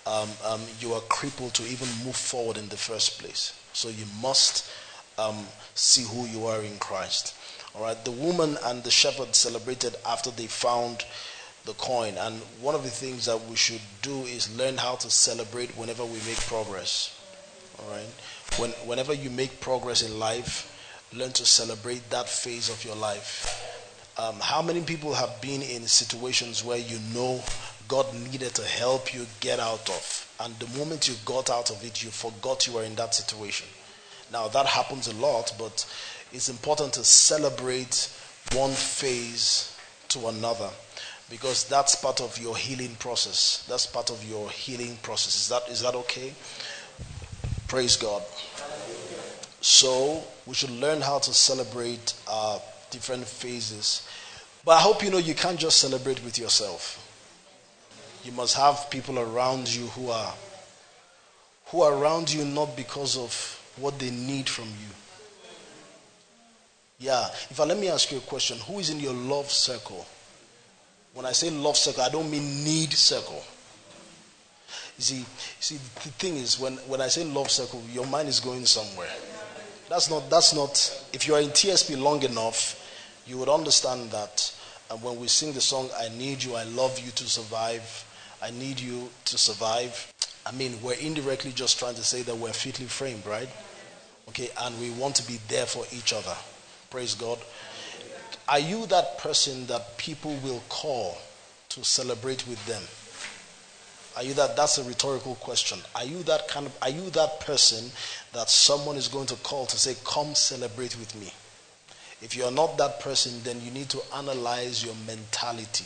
um, 0.07 0.29
um, 0.45 0.61
you 0.79 0.93
are 0.93 1.01
crippled 1.01 1.53
to 1.55 1.63
even 1.63 1.87
move 2.05 2.15
forward 2.15 2.57
in 2.57 2.69
the 2.69 2.77
first 2.77 3.19
place. 3.19 3.53
So 3.73 3.89
you 3.89 4.05
must 4.21 4.69
um, 5.17 5.47
see 5.73 6.03
who 6.03 6.25
you 6.25 6.45
are 6.45 6.61
in 6.61 6.77
Christ. 6.77 7.35
All 7.75 7.83
right. 7.83 8.05
The 8.05 8.11
woman 8.11 8.57
and 8.63 8.83
the 8.83 8.91
shepherd 8.91 9.35
celebrated 9.35 9.95
after 10.05 10.31
they 10.31 10.47
found 10.47 11.05
the 11.65 11.73
coin. 11.73 12.15
And 12.17 12.41
one 12.61 12.75
of 12.75 12.83
the 12.83 12.89
things 12.89 13.25
that 13.25 13.45
we 13.49 13.55
should 13.55 13.81
do 14.01 14.21
is 14.21 14.55
learn 14.55 14.77
how 14.77 14.95
to 14.95 15.09
celebrate 15.09 15.71
whenever 15.77 16.05
we 16.05 16.19
make 16.25 16.37
progress. 16.37 17.13
All 17.79 17.91
right. 17.91 18.07
When, 18.57 18.69
whenever 18.87 19.13
you 19.13 19.29
make 19.29 19.59
progress 19.59 20.01
in 20.01 20.17
life, 20.19 20.71
learn 21.13 21.31
to 21.33 21.45
celebrate 21.45 22.09
that 22.09 22.27
phase 22.27 22.69
of 22.69 22.83
your 22.83 22.95
life. 22.95 23.71
Um, 24.17 24.35
how 24.39 24.61
many 24.61 24.81
people 24.81 25.13
have 25.13 25.41
been 25.41 25.61
in 25.61 25.83
situations 25.87 26.63
where 26.63 26.77
you 26.77 26.99
know 27.13 27.41
God 27.87 28.07
needed 28.31 28.55
to 28.55 28.63
help 28.63 29.13
you 29.13 29.25
get 29.41 29.59
out 29.59 29.89
of. 29.89 30.33
And 30.39 30.53
the 30.55 30.77
moment 30.77 31.07
you 31.07 31.15
got 31.25 31.49
out 31.49 31.69
of 31.69 31.83
it, 31.85 32.03
you 32.03 32.09
forgot 32.09 32.65
you 32.67 32.73
were 32.73 32.83
in 32.83 32.95
that 32.95 33.13
situation. 33.13 33.67
Now, 34.31 34.47
that 34.49 34.65
happens 34.65 35.07
a 35.07 35.15
lot, 35.15 35.53
but 35.57 35.85
it's 36.33 36.49
important 36.49 36.93
to 36.93 37.03
celebrate 37.03 38.09
one 38.53 38.71
phase 38.71 39.75
to 40.09 40.27
another 40.27 40.69
because 41.29 41.65
that's 41.65 41.95
part 41.95 42.21
of 42.21 42.37
your 42.39 42.57
healing 42.57 42.95
process. 42.99 43.65
That's 43.69 43.85
part 43.85 44.09
of 44.09 44.27
your 44.27 44.49
healing 44.49 44.97
process. 45.03 45.35
Is 45.35 45.49
that, 45.49 45.69
is 45.69 45.81
that 45.81 45.95
okay? 45.95 46.33
Praise 47.67 47.97
God. 47.97 48.23
So, 49.67 50.23
we 50.45 50.53
should 50.53 50.69
learn 50.69 51.01
how 51.01 51.17
to 51.17 51.33
celebrate 51.33 52.13
uh, 52.27 52.59
different 52.91 53.25
phases. 53.25 54.07
But 54.63 54.73
I 54.73 54.81
hope 54.81 55.03
you 55.03 55.09
know 55.09 55.17
you 55.17 55.33
can't 55.33 55.59
just 55.59 55.79
celebrate 55.79 56.23
with 56.23 56.37
yourself. 56.37 57.01
You 58.23 58.31
must 58.33 58.55
have 58.57 58.91
people 58.91 59.17
around 59.17 59.67
you 59.73 59.87
who 59.87 60.11
are 60.11 60.31
who 61.69 61.81
are 61.81 61.95
around 61.95 62.31
you 62.31 62.45
not 62.45 62.77
because 62.77 63.17
of 63.17 63.59
what 63.77 63.97
they 63.97 64.11
need 64.11 64.47
from 64.47 64.65
you. 64.65 64.93
Yeah. 66.99 67.25
If 67.49 67.59
I 67.59 67.63
let 67.63 67.79
me 67.79 67.89
ask 67.89 68.11
you 68.11 68.19
a 68.19 68.21
question, 68.21 68.59
who 68.67 68.77
is 68.77 68.91
in 68.91 68.99
your 68.99 69.15
love 69.15 69.49
circle? 69.49 70.05
When 71.15 71.25
I 71.25 71.31
say 71.31 71.49
love 71.49 71.75
circle, 71.75 72.03
I 72.03 72.09
don't 72.09 72.29
mean 72.29 72.63
need 72.63 72.93
circle. 72.93 73.43
You 74.99 75.03
see, 75.03 75.25
see, 75.59 75.77
the 75.77 76.09
thing 76.19 76.35
is, 76.37 76.59
when, 76.59 76.73
when 76.87 77.01
I 77.01 77.07
say 77.07 77.23
love 77.23 77.49
circle, 77.49 77.81
your 77.91 78.05
mind 78.05 78.29
is 78.29 78.39
going 78.39 78.67
somewhere. 78.67 79.09
That's 79.89 80.09
not, 80.09 80.29
that's 80.29 80.53
not, 80.53 81.07
if 81.13 81.27
you 81.27 81.35
are 81.35 81.41
in 81.41 81.49
TSP 81.49 81.99
long 82.01 82.23
enough, 82.23 82.81
you 83.27 83.37
would 83.37 83.49
understand 83.49 84.11
that 84.11 84.51
and 84.89 85.01
when 85.01 85.19
we 85.19 85.27
sing 85.27 85.53
the 85.53 85.61
song, 85.61 85.89
I 85.99 86.09
need 86.09 86.43
you, 86.43 86.55
I 86.55 86.63
love 86.63 86.99
you 86.99 87.11
to 87.11 87.23
survive, 87.23 88.05
I 88.41 88.51
need 88.51 88.79
you 88.79 89.09
to 89.25 89.37
survive. 89.37 90.13
I 90.45 90.51
mean, 90.51 90.77
we're 90.83 90.93
indirectly 90.93 91.51
just 91.51 91.79
trying 91.79 91.95
to 91.95 92.03
say 92.03 92.21
that 92.21 92.37
we're 92.37 92.53
fitly 92.53 92.85
framed, 92.85 93.25
right? 93.25 93.49
Okay, 94.29 94.49
and 94.61 94.79
we 94.79 94.91
want 94.91 95.15
to 95.15 95.27
be 95.27 95.39
there 95.47 95.65
for 95.65 95.85
each 95.91 96.13
other. 96.13 96.35
Praise 96.91 97.15
God. 97.15 97.39
Are 98.47 98.59
you 98.59 98.85
that 98.87 99.17
person 99.17 99.65
that 99.67 99.97
people 99.97 100.35
will 100.43 100.61
call 100.69 101.17
to 101.69 101.83
celebrate 101.83 102.47
with 102.47 102.63
them? 102.67 102.83
Are 104.15 104.23
you 104.23 104.33
that 104.35 104.55
that's 104.55 104.77
a 104.77 104.83
rhetorical 104.83 105.35
question. 105.35 105.79
Are 105.93 106.05
you 106.05 106.23
that 106.23 106.47
kind 106.47 106.65
of 106.65 106.77
are 106.81 106.89
you 106.89 107.09
that 107.11 107.41
person 107.41 107.91
that 108.33 108.49
someone 108.49 108.95
is 108.95 109.07
going 109.07 109.27
to 109.27 109.35
call 109.37 109.65
to 109.65 109.77
say, 109.77 109.95
Come 110.05 110.35
celebrate 110.35 110.97
with 110.97 111.13
me? 111.19 111.33
If 112.21 112.35
you're 112.35 112.51
not 112.51 112.77
that 112.77 113.01
person, 113.01 113.33
then 113.43 113.61
you 113.61 113.71
need 113.71 113.89
to 113.89 114.01
analyze 114.15 114.83
your 114.83 114.95
mentality 115.05 115.85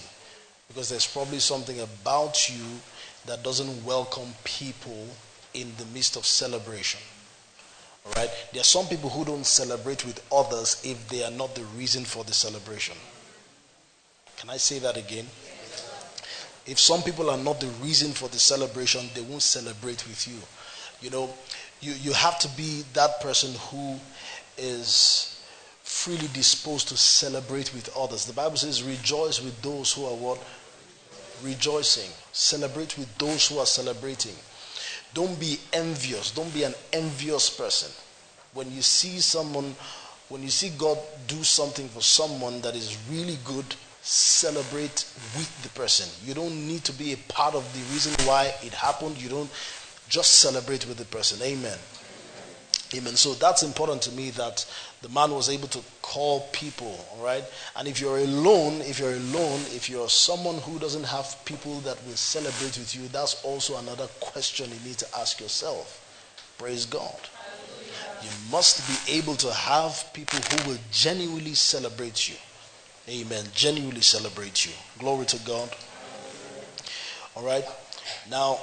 because 0.68 0.90
there's 0.90 1.08
probably 1.08 1.40
something 1.40 1.80
about 1.80 2.50
you 2.50 2.64
that 3.26 3.44
doesn't 3.44 3.84
welcome 3.84 4.34
people 4.44 5.08
in 5.56 5.72
the 5.78 5.86
midst 5.86 6.16
of 6.16 6.26
celebration. 6.26 7.00
All 8.06 8.12
right? 8.14 8.30
There 8.54 8.62
are 8.62 8.64
some 8.64 8.86
people 8.86 9.10
who 9.10 9.26
don't 9.26 9.46
celebrate 9.46 10.06
with 10.06 10.24
others 10.32 10.82
if 10.86 11.10
they 11.10 11.24
are 11.24 11.32
not 11.32 11.56
the 11.56 11.64
reason 11.76 12.06
for 12.06 12.24
the 12.24 12.34
celebration. 12.34 12.96
Can 14.38 14.50
I 14.50 14.58
say 14.58 14.80
that 14.80 14.96
again? 14.96 15.26
If 16.70 16.80
some 16.80 17.02
people 17.02 17.30
are 17.30 17.38
not 17.38 17.60
the 17.60 17.68
reason 17.82 18.12
for 18.12 18.30
the 18.30 18.40
celebration, 18.40 19.10
they 19.16 19.22
won't 19.22 19.42
celebrate 19.42 20.08
with 20.08 20.28
you. 20.28 20.40
You 21.02 21.10
know, 21.10 21.34
you, 21.82 21.94
you 21.94 22.14
have 22.14 22.40
to 22.40 22.48
be 22.50 22.84
that 22.94 23.22
person 23.22 23.54
who 23.70 24.00
is 24.58 25.42
freely 25.84 26.28
disposed 26.34 26.90
to 26.90 26.98
celebrate 26.98 27.74
with 27.74 27.90
others. 27.98 28.26
The 28.26 28.34
Bible 28.34 28.58
says, 28.58 28.84
rejoice 28.84 29.42
with 29.42 29.60
those 29.62 29.94
who 29.94 30.06
are 30.06 30.16
what? 30.16 30.40
rejoicing. 31.44 32.10
Celebrate 32.32 32.98
with 32.98 33.16
those 33.18 33.48
who 33.48 33.60
are 33.60 33.66
celebrating. 33.66 34.36
Don't 35.14 35.40
be 35.40 35.60
envious. 35.74 36.32
Don't 36.32 36.54
be 36.54 36.64
an 36.64 36.74
envious 36.94 37.50
person. 37.50 37.92
When 38.54 38.72
you 38.72 38.82
see 38.82 39.20
someone, 39.20 39.76
when 40.30 40.44
you 40.44 40.50
see 40.50 40.70
God 40.70 40.98
do 41.28 41.44
something 41.44 41.88
for 41.90 42.02
someone 42.02 42.62
that 42.62 42.76
is 42.76 42.98
really 43.10 43.38
good, 43.44 43.66
celebrate 44.10 45.06
with 45.38 45.62
the 45.62 45.70
person. 45.70 46.10
You 46.26 46.34
don't 46.34 46.68
need 46.68 46.84
to 46.86 46.94
be 46.94 47.14
a 47.14 47.18
part 47.32 47.54
of 47.54 47.64
the 47.74 47.94
reason 47.94 48.14
why 48.26 48.56
it 48.64 48.74
happened. 48.74 49.22
You 49.22 49.30
don't 49.30 49.52
just 50.08 50.40
celebrate 50.40 50.88
with 50.88 50.98
the 50.98 51.06
person. 51.06 51.40
Amen. 51.44 51.78
Amen. 52.96 53.16
So 53.16 53.36
that's 53.36 53.62
important 53.62 54.02
to 54.04 54.12
me 54.12 54.32
that 54.32 54.66
the 55.04 55.10
man 55.10 55.30
was 55.30 55.48
able 55.48 55.68
to 55.68 55.80
call 56.02 56.50
people, 56.52 57.06
all 57.12 57.24
right? 57.24 57.44
And 57.76 57.88
if 57.88 58.02
you're 58.02 58.18
alone, 58.18 58.82
if 58.82 58.98
you're 58.98 59.14
alone, 59.14 59.62
if 59.76 59.88
you're 59.88 60.10
someone 60.10 60.58
who 60.58 60.80
doesn't 60.80 61.04
have 61.04 61.38
people 61.46 61.76
that 61.82 62.04
will 62.08 62.16
celebrate 62.16 62.80
with 62.80 62.96
you, 62.96 63.08
that's 63.10 63.44
also 63.44 63.78
another 63.78 64.08
question 64.20 64.72
you 64.72 64.90
need 64.90 64.98
to 64.98 65.08
ask 65.20 65.40
yourself. 65.40 66.04
Praise 66.58 66.88
God. 66.88 67.16
You 68.24 68.30
must 68.52 68.88
be 68.88 69.18
able 69.18 69.36
to 69.36 69.54
have 69.54 70.10
people 70.14 70.40
who 70.40 70.72
will 70.72 70.80
genuinely 70.92 71.54
celebrate 71.54 72.28
you. 72.28 72.36
Amen. 73.10 73.46
Genuinely 73.56 74.02
celebrate 74.02 74.68
you. 74.68 74.72
Glory 75.00 75.26
to 75.26 75.40
God. 75.40 75.76
All 77.36 77.44
right. 77.44 77.66
Now, 78.30 78.60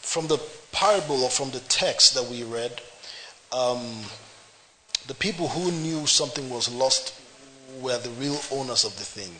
from 0.00 0.26
the 0.26 0.40
parable 0.72 1.22
or 1.22 1.30
from 1.30 1.50
the 1.50 1.60
text 1.60 2.14
that 2.14 2.24
we 2.24 2.42
read, 2.42 2.80
um, 3.52 4.02
the 5.06 5.14
people 5.14 5.48
who 5.48 5.70
knew 5.70 6.04
something 6.06 6.50
was 6.50 6.68
lost 6.68 7.14
were 7.80 7.98
the 7.98 8.10
real 8.10 8.40
owners 8.50 8.84
of 8.84 8.96
the 8.98 9.04
thing. 9.04 9.36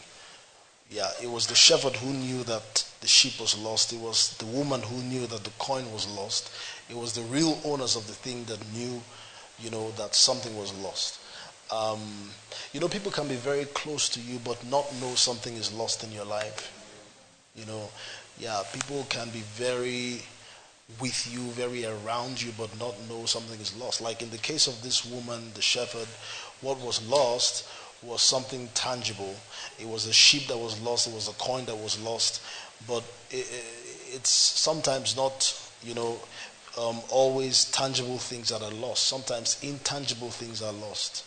Yeah, 0.90 1.10
it 1.20 1.28
was 1.28 1.48
the 1.48 1.56
shepherd 1.56 1.96
who 1.96 2.12
knew 2.12 2.44
that 2.44 2.86
the 3.00 3.08
sheep 3.08 3.40
was 3.40 3.58
lost. 3.58 3.92
It 3.92 3.98
was 3.98 4.36
the 4.38 4.46
woman 4.46 4.80
who 4.82 5.02
knew 5.02 5.26
that 5.26 5.42
the 5.42 5.50
coin 5.58 5.92
was 5.92 6.08
lost. 6.08 6.52
It 6.88 6.96
was 6.96 7.14
the 7.14 7.22
real 7.22 7.58
owners 7.64 7.96
of 7.96 8.06
the 8.06 8.14
thing 8.14 8.44
that 8.44 8.72
knew, 8.72 9.02
you 9.58 9.70
know, 9.70 9.90
that 9.92 10.14
something 10.14 10.56
was 10.56 10.72
lost. 10.78 11.17
Um, 11.74 12.30
you 12.72 12.80
know, 12.80 12.88
people 12.88 13.10
can 13.10 13.28
be 13.28 13.34
very 13.34 13.64
close 13.66 14.08
to 14.10 14.20
you 14.20 14.38
but 14.44 14.64
not 14.70 14.92
know 15.00 15.14
something 15.14 15.54
is 15.54 15.72
lost 15.72 16.04
in 16.04 16.12
your 16.12 16.24
life. 16.24 16.74
You 17.54 17.66
know, 17.66 17.88
yeah, 18.38 18.62
people 18.72 19.06
can 19.08 19.28
be 19.30 19.40
very 19.40 20.22
with 21.00 21.30
you, 21.30 21.40
very 21.52 21.84
around 21.84 22.40
you, 22.40 22.52
but 22.56 22.70
not 22.80 22.94
know 23.08 23.26
something 23.26 23.60
is 23.60 23.76
lost. 23.76 24.00
Like 24.00 24.22
in 24.22 24.30
the 24.30 24.38
case 24.38 24.66
of 24.66 24.82
this 24.82 25.04
woman, 25.04 25.50
the 25.54 25.62
shepherd, 25.62 26.08
what 26.60 26.80
was 26.80 27.06
lost 27.08 27.68
was 28.02 28.22
something 28.22 28.68
tangible. 28.74 29.34
It 29.78 29.86
was 29.86 30.06
a 30.06 30.12
sheep 30.12 30.46
that 30.48 30.56
was 30.56 30.80
lost, 30.80 31.06
it 31.08 31.14
was 31.14 31.28
a 31.28 31.32
coin 31.32 31.66
that 31.66 31.76
was 31.76 32.00
lost, 32.00 32.40
but 32.86 33.04
it, 33.30 33.46
it's 34.14 34.30
sometimes 34.30 35.16
not, 35.16 35.52
you 35.82 35.94
know, 35.94 36.18
um, 36.80 37.00
always 37.10 37.64
tangible 37.66 38.18
things 38.18 38.48
that 38.48 38.62
are 38.62 38.70
lost. 38.70 39.06
Sometimes 39.06 39.58
intangible 39.62 40.30
things 40.30 40.62
are 40.62 40.72
lost. 40.72 41.24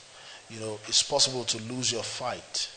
You 0.52 0.60
know, 0.60 0.80
it's 0.88 1.04
possible 1.04 1.44
to 1.46 1.58
lose 1.74 1.92
your 1.92 2.04
fight. 2.04 2.70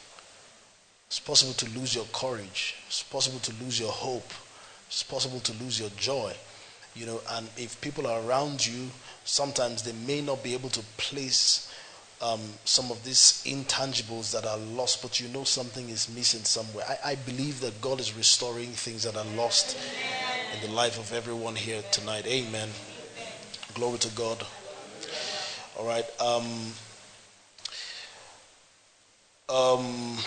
It's 1.08 1.18
possible 1.20 1.52
to 1.54 1.78
lose 1.78 1.94
your 1.94 2.06
courage. 2.12 2.76
It's 2.86 3.02
possible 3.02 3.40
to 3.40 3.52
lose 3.62 3.78
your 3.78 3.92
hope. 3.92 4.32
It's 4.86 5.02
possible 5.02 5.40
to 5.40 5.52
lose 5.54 5.80
your 5.80 5.90
joy. 5.90 6.34
You 6.94 7.06
know, 7.06 7.20
and 7.32 7.48
if 7.56 7.80
people 7.80 8.06
are 8.06 8.20
around 8.22 8.64
you, 8.64 8.90
sometimes 9.24 9.82
they 9.82 9.92
may 10.06 10.20
not 10.20 10.42
be 10.44 10.54
able 10.54 10.68
to 10.70 10.80
place 10.96 11.72
um, 12.22 12.40
some 12.64 12.90
of 12.90 13.02
these 13.04 13.42
intangibles 13.44 14.32
that 14.32 14.46
are 14.46 14.58
lost, 14.58 15.02
but 15.02 15.20
you 15.20 15.28
know 15.28 15.44
something 15.44 15.88
is 15.88 16.08
missing 16.14 16.44
somewhere. 16.44 16.84
I, 16.88 17.10
I 17.10 17.14
believe 17.16 17.60
that 17.60 17.80
God 17.80 18.00
is 18.00 18.16
restoring 18.16 18.70
things 18.70 19.02
that 19.02 19.16
are 19.16 19.36
lost 19.36 19.76
in 20.54 20.68
the 20.68 20.74
life 20.74 20.98
of 20.98 21.12
everyone 21.12 21.56
here 21.56 21.82
tonight. 21.90 22.26
Amen. 22.26 22.68
Glory 23.74 23.98
to 23.98 24.08
God. 24.10 24.46
All 25.76 25.86
right. 25.86 26.04
Um, 26.20 26.72
um, 29.54 30.18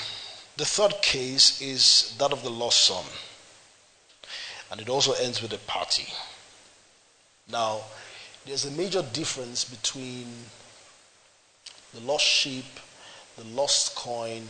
the 0.56 0.66
third 0.66 0.94
case 1.02 1.62
is 1.62 2.16
that 2.18 2.32
of 2.32 2.44
the 2.44 2.50
lost 2.50 2.86
son. 2.86 3.04
And 4.72 4.80
it 4.80 4.90
also 4.90 5.14
ends 5.14 5.42
with 5.42 5.52
a 5.54 5.58
party. 5.60 6.08
Now, 7.52 7.82
there's 8.46 8.66
a 8.66 8.72
major 8.72 9.02
difference 9.14 9.66
between 9.66 10.28
the 11.94 12.00
lost 12.02 12.26
sheep, 12.26 12.66
the 13.38 13.44
lost 13.44 13.96
coin, 13.96 14.48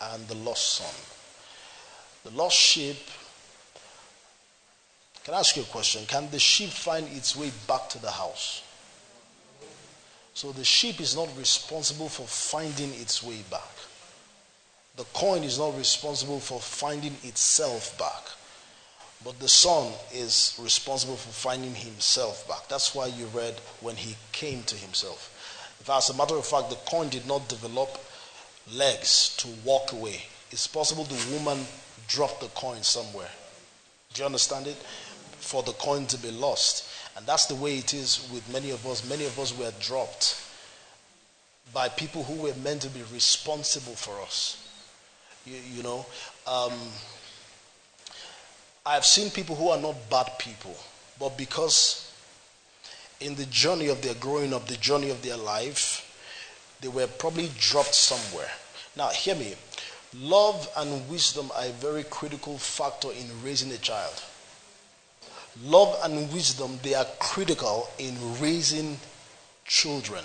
and 0.00 0.26
the 0.28 0.34
lost 0.34 0.74
son. 0.74 0.94
The 2.24 2.36
lost 2.36 2.56
sheep. 2.56 2.98
Can 5.24 5.34
I 5.34 5.40
ask 5.40 5.56
you 5.56 5.62
a 5.62 5.66
question? 5.66 6.06
Can 6.06 6.30
the 6.30 6.38
sheep 6.38 6.70
find 6.70 7.06
its 7.08 7.36
way 7.36 7.50
back 7.66 7.88
to 7.90 7.98
the 8.00 8.10
house? 8.10 8.62
So 10.32 10.52
the 10.52 10.64
sheep 10.64 11.00
is 11.00 11.16
not 11.16 11.28
responsible 11.36 12.08
for 12.08 12.26
finding 12.26 12.92
its 12.94 13.22
way 13.22 13.42
back. 13.50 13.75
The 14.96 15.04
coin 15.12 15.44
is 15.44 15.58
not 15.58 15.76
responsible 15.76 16.40
for 16.40 16.60
finding 16.60 17.16
itself 17.22 17.98
back. 17.98 18.24
But 19.24 19.38
the 19.40 19.48
son 19.48 19.92
is 20.12 20.58
responsible 20.62 21.16
for 21.16 21.30
finding 21.30 21.74
himself 21.74 22.46
back. 22.48 22.68
That's 22.68 22.94
why 22.94 23.06
you 23.06 23.26
read 23.26 23.54
when 23.80 23.96
he 23.96 24.16
came 24.32 24.62
to 24.64 24.76
himself. 24.76 25.32
As 25.88 26.10
a 26.10 26.14
matter 26.14 26.36
of 26.36 26.46
fact, 26.46 26.70
the 26.70 26.76
coin 26.90 27.08
did 27.08 27.26
not 27.26 27.48
develop 27.48 27.98
legs 28.72 29.36
to 29.38 29.48
walk 29.64 29.92
away, 29.92 30.22
it's 30.50 30.66
possible 30.66 31.04
the 31.04 31.34
woman 31.34 31.66
dropped 32.08 32.40
the 32.40 32.48
coin 32.48 32.82
somewhere. 32.82 33.30
Do 34.14 34.22
you 34.22 34.26
understand 34.26 34.66
it? 34.66 34.76
For 35.38 35.62
the 35.62 35.72
coin 35.72 36.06
to 36.06 36.18
be 36.18 36.30
lost. 36.30 36.88
And 37.16 37.26
that's 37.26 37.46
the 37.46 37.54
way 37.54 37.78
it 37.78 37.94
is 37.94 38.28
with 38.32 38.50
many 38.52 38.70
of 38.70 38.86
us. 38.86 39.08
Many 39.08 39.26
of 39.26 39.38
us 39.38 39.56
were 39.56 39.72
dropped 39.80 40.42
by 41.72 41.88
people 41.88 42.24
who 42.24 42.42
were 42.42 42.54
meant 42.62 42.82
to 42.82 42.88
be 42.88 43.02
responsible 43.12 43.94
for 43.94 44.20
us. 44.22 44.65
You, 45.46 45.56
you 45.76 45.82
know, 45.82 46.04
um, 46.46 46.72
I've 48.84 49.04
seen 49.04 49.30
people 49.30 49.56
who 49.56 49.68
are 49.68 49.80
not 49.80 49.94
bad 50.10 50.38
people, 50.38 50.76
but 51.18 51.38
because 51.38 52.12
in 53.20 53.34
the 53.36 53.46
journey 53.46 53.88
of 53.88 54.02
their 54.02 54.14
growing 54.14 54.52
up, 54.52 54.66
the 54.66 54.76
journey 54.76 55.10
of 55.10 55.22
their 55.22 55.36
life, 55.36 56.02
they 56.80 56.88
were 56.88 57.06
probably 57.06 57.50
dropped 57.58 57.94
somewhere. 57.94 58.50
Now, 58.96 59.08
hear 59.08 59.34
me. 59.34 59.54
Love 60.14 60.68
and 60.76 61.08
wisdom 61.08 61.50
are 61.56 61.66
a 61.66 61.72
very 61.72 62.04
critical 62.04 62.58
factor 62.58 63.08
in 63.12 63.26
raising 63.44 63.70
a 63.72 63.78
child. 63.78 64.22
Love 65.62 65.98
and 66.02 66.32
wisdom, 66.32 66.78
they 66.82 66.94
are 66.94 67.06
critical 67.18 67.88
in 67.98 68.14
raising 68.40 68.98
children. 69.64 70.24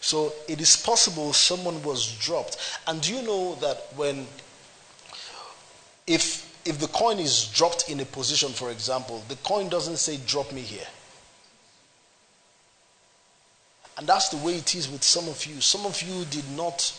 So 0.00 0.32
it 0.48 0.60
is 0.60 0.76
possible 0.76 1.32
someone 1.32 1.82
was 1.82 2.16
dropped. 2.18 2.56
And 2.86 3.00
do 3.00 3.14
you 3.14 3.22
know 3.22 3.54
that 3.56 3.86
when 3.96 4.26
if 6.06 6.50
if 6.64 6.78
the 6.78 6.86
coin 6.88 7.18
is 7.18 7.46
dropped 7.46 7.90
in 7.90 8.00
a 8.00 8.04
position, 8.04 8.50
for 8.50 8.70
example, 8.70 9.22
the 9.28 9.36
coin 9.36 9.68
doesn't 9.68 9.96
say 9.96 10.18
drop 10.26 10.52
me 10.52 10.60
here. 10.60 10.86
And 13.98 14.06
that's 14.06 14.28
the 14.28 14.36
way 14.38 14.54
it 14.56 14.74
is 14.74 14.88
with 14.88 15.02
some 15.02 15.28
of 15.28 15.44
you. 15.44 15.60
Some 15.60 15.84
of 15.86 16.00
you 16.02 16.24
did 16.26 16.48
not 16.56 16.92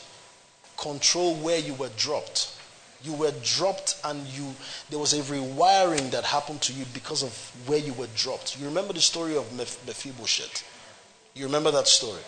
control 0.78 1.36
where 1.36 1.60
you 1.60 1.74
were 1.74 1.89
dropped. 1.98 2.56
You 3.04 3.13
were 3.13 3.34
dropped 3.44 4.00
and 4.04 4.26
you 4.28 4.54
there 4.89 5.00
was 5.00 5.13
a 5.13 5.22
rewiring 5.22 6.12
that 6.12 6.24
happened 6.24 6.62
to 6.63 6.74
you 6.74 6.86
because 6.94 7.24
of 7.24 7.34
where 7.68 7.80
you 7.80 7.94
were 7.94 8.08
dropped. 8.16 8.60
You 8.60 8.66
remember 8.68 8.94
the 8.94 9.02
story 9.02 9.36
of 9.36 9.52
Mephibosheth? 9.54 10.63
You 11.36 11.46
remember 11.46 11.72
that 11.72 11.88
story? 11.88 12.22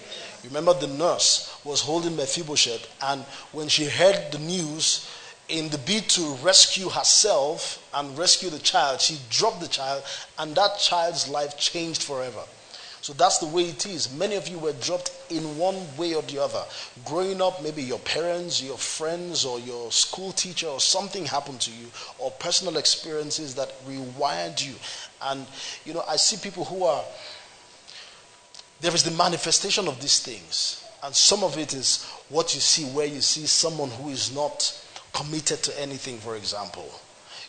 You 0.43 0.49
remember 0.49 0.73
the 0.73 0.87
nurse 0.87 1.57
was 1.63 1.81
holding 1.81 2.15
Mephibosheth 2.15 2.89
and 3.03 3.21
when 3.51 3.67
she 3.67 3.85
heard 3.85 4.31
the 4.31 4.39
news 4.39 5.07
in 5.47 5.69
the 5.69 5.77
bid 5.77 6.09
to 6.09 6.35
rescue 6.43 6.89
herself 6.89 7.87
and 7.93 8.17
rescue 8.17 8.49
the 8.49 8.59
child, 8.59 9.01
she 9.01 9.19
dropped 9.29 9.61
the 9.61 9.67
child, 9.67 10.03
and 10.39 10.55
that 10.55 10.79
child's 10.79 11.29
life 11.29 11.57
changed 11.57 12.03
forever. 12.03 12.41
So 13.01 13.13
that's 13.13 13.37
the 13.37 13.45
way 13.45 13.65
it 13.65 13.85
is. 13.85 14.11
Many 14.17 14.35
of 14.35 14.47
you 14.47 14.57
were 14.57 14.73
dropped 14.73 15.11
in 15.29 15.59
one 15.59 15.75
way 15.95 16.15
or 16.15 16.23
the 16.23 16.41
other. 16.41 16.63
Growing 17.05 17.39
up, 17.39 17.61
maybe 17.61 17.83
your 17.83 17.99
parents, 17.99 18.63
your 18.63 18.79
friends, 18.79 19.45
or 19.45 19.59
your 19.59 19.91
school 19.91 20.31
teacher, 20.31 20.65
or 20.65 20.79
something 20.79 21.25
happened 21.25 21.61
to 21.61 21.71
you, 21.71 21.85
or 22.17 22.31
personal 22.31 22.77
experiences 22.77 23.53
that 23.53 23.71
rewired 23.87 24.65
you. 24.65 24.73
And, 25.21 25.45
you 25.85 25.93
know, 25.93 26.03
I 26.09 26.15
see 26.15 26.37
people 26.37 26.65
who 26.65 26.83
are, 26.83 27.03
there 28.81 28.95
is 28.95 29.03
the 29.03 29.11
manifestation 29.11 29.87
of 29.87 30.01
these 30.01 30.17
things. 30.17 30.83
And 31.03 31.15
some 31.15 31.43
of 31.43 31.59
it 31.59 31.75
is 31.75 32.03
what 32.29 32.55
you 32.55 32.59
see, 32.59 32.85
where 32.85 33.05
you 33.05 33.21
see 33.21 33.45
someone 33.45 33.91
who 33.91 34.09
is 34.09 34.33
not 34.33 34.81
committed 35.15 35.63
to 35.63 35.81
anything, 35.81 36.17
for 36.17 36.35
example. 36.35 36.91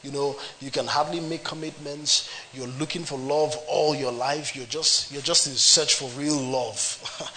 You 0.02 0.12
know, 0.12 0.36
you 0.60 0.70
can 0.70 0.86
hardly 0.86 1.18
make 1.18 1.42
commitments. 1.42 2.30
You're 2.54 2.68
looking 2.78 3.02
for 3.02 3.18
love 3.18 3.56
all 3.68 3.92
your 3.92 4.12
life. 4.12 4.54
You're 4.54 4.66
just 4.66 5.10
you're 5.10 5.20
just 5.22 5.48
in 5.48 5.54
search 5.54 5.94
for 5.94 6.08
real 6.10 6.40
love. 6.40 6.78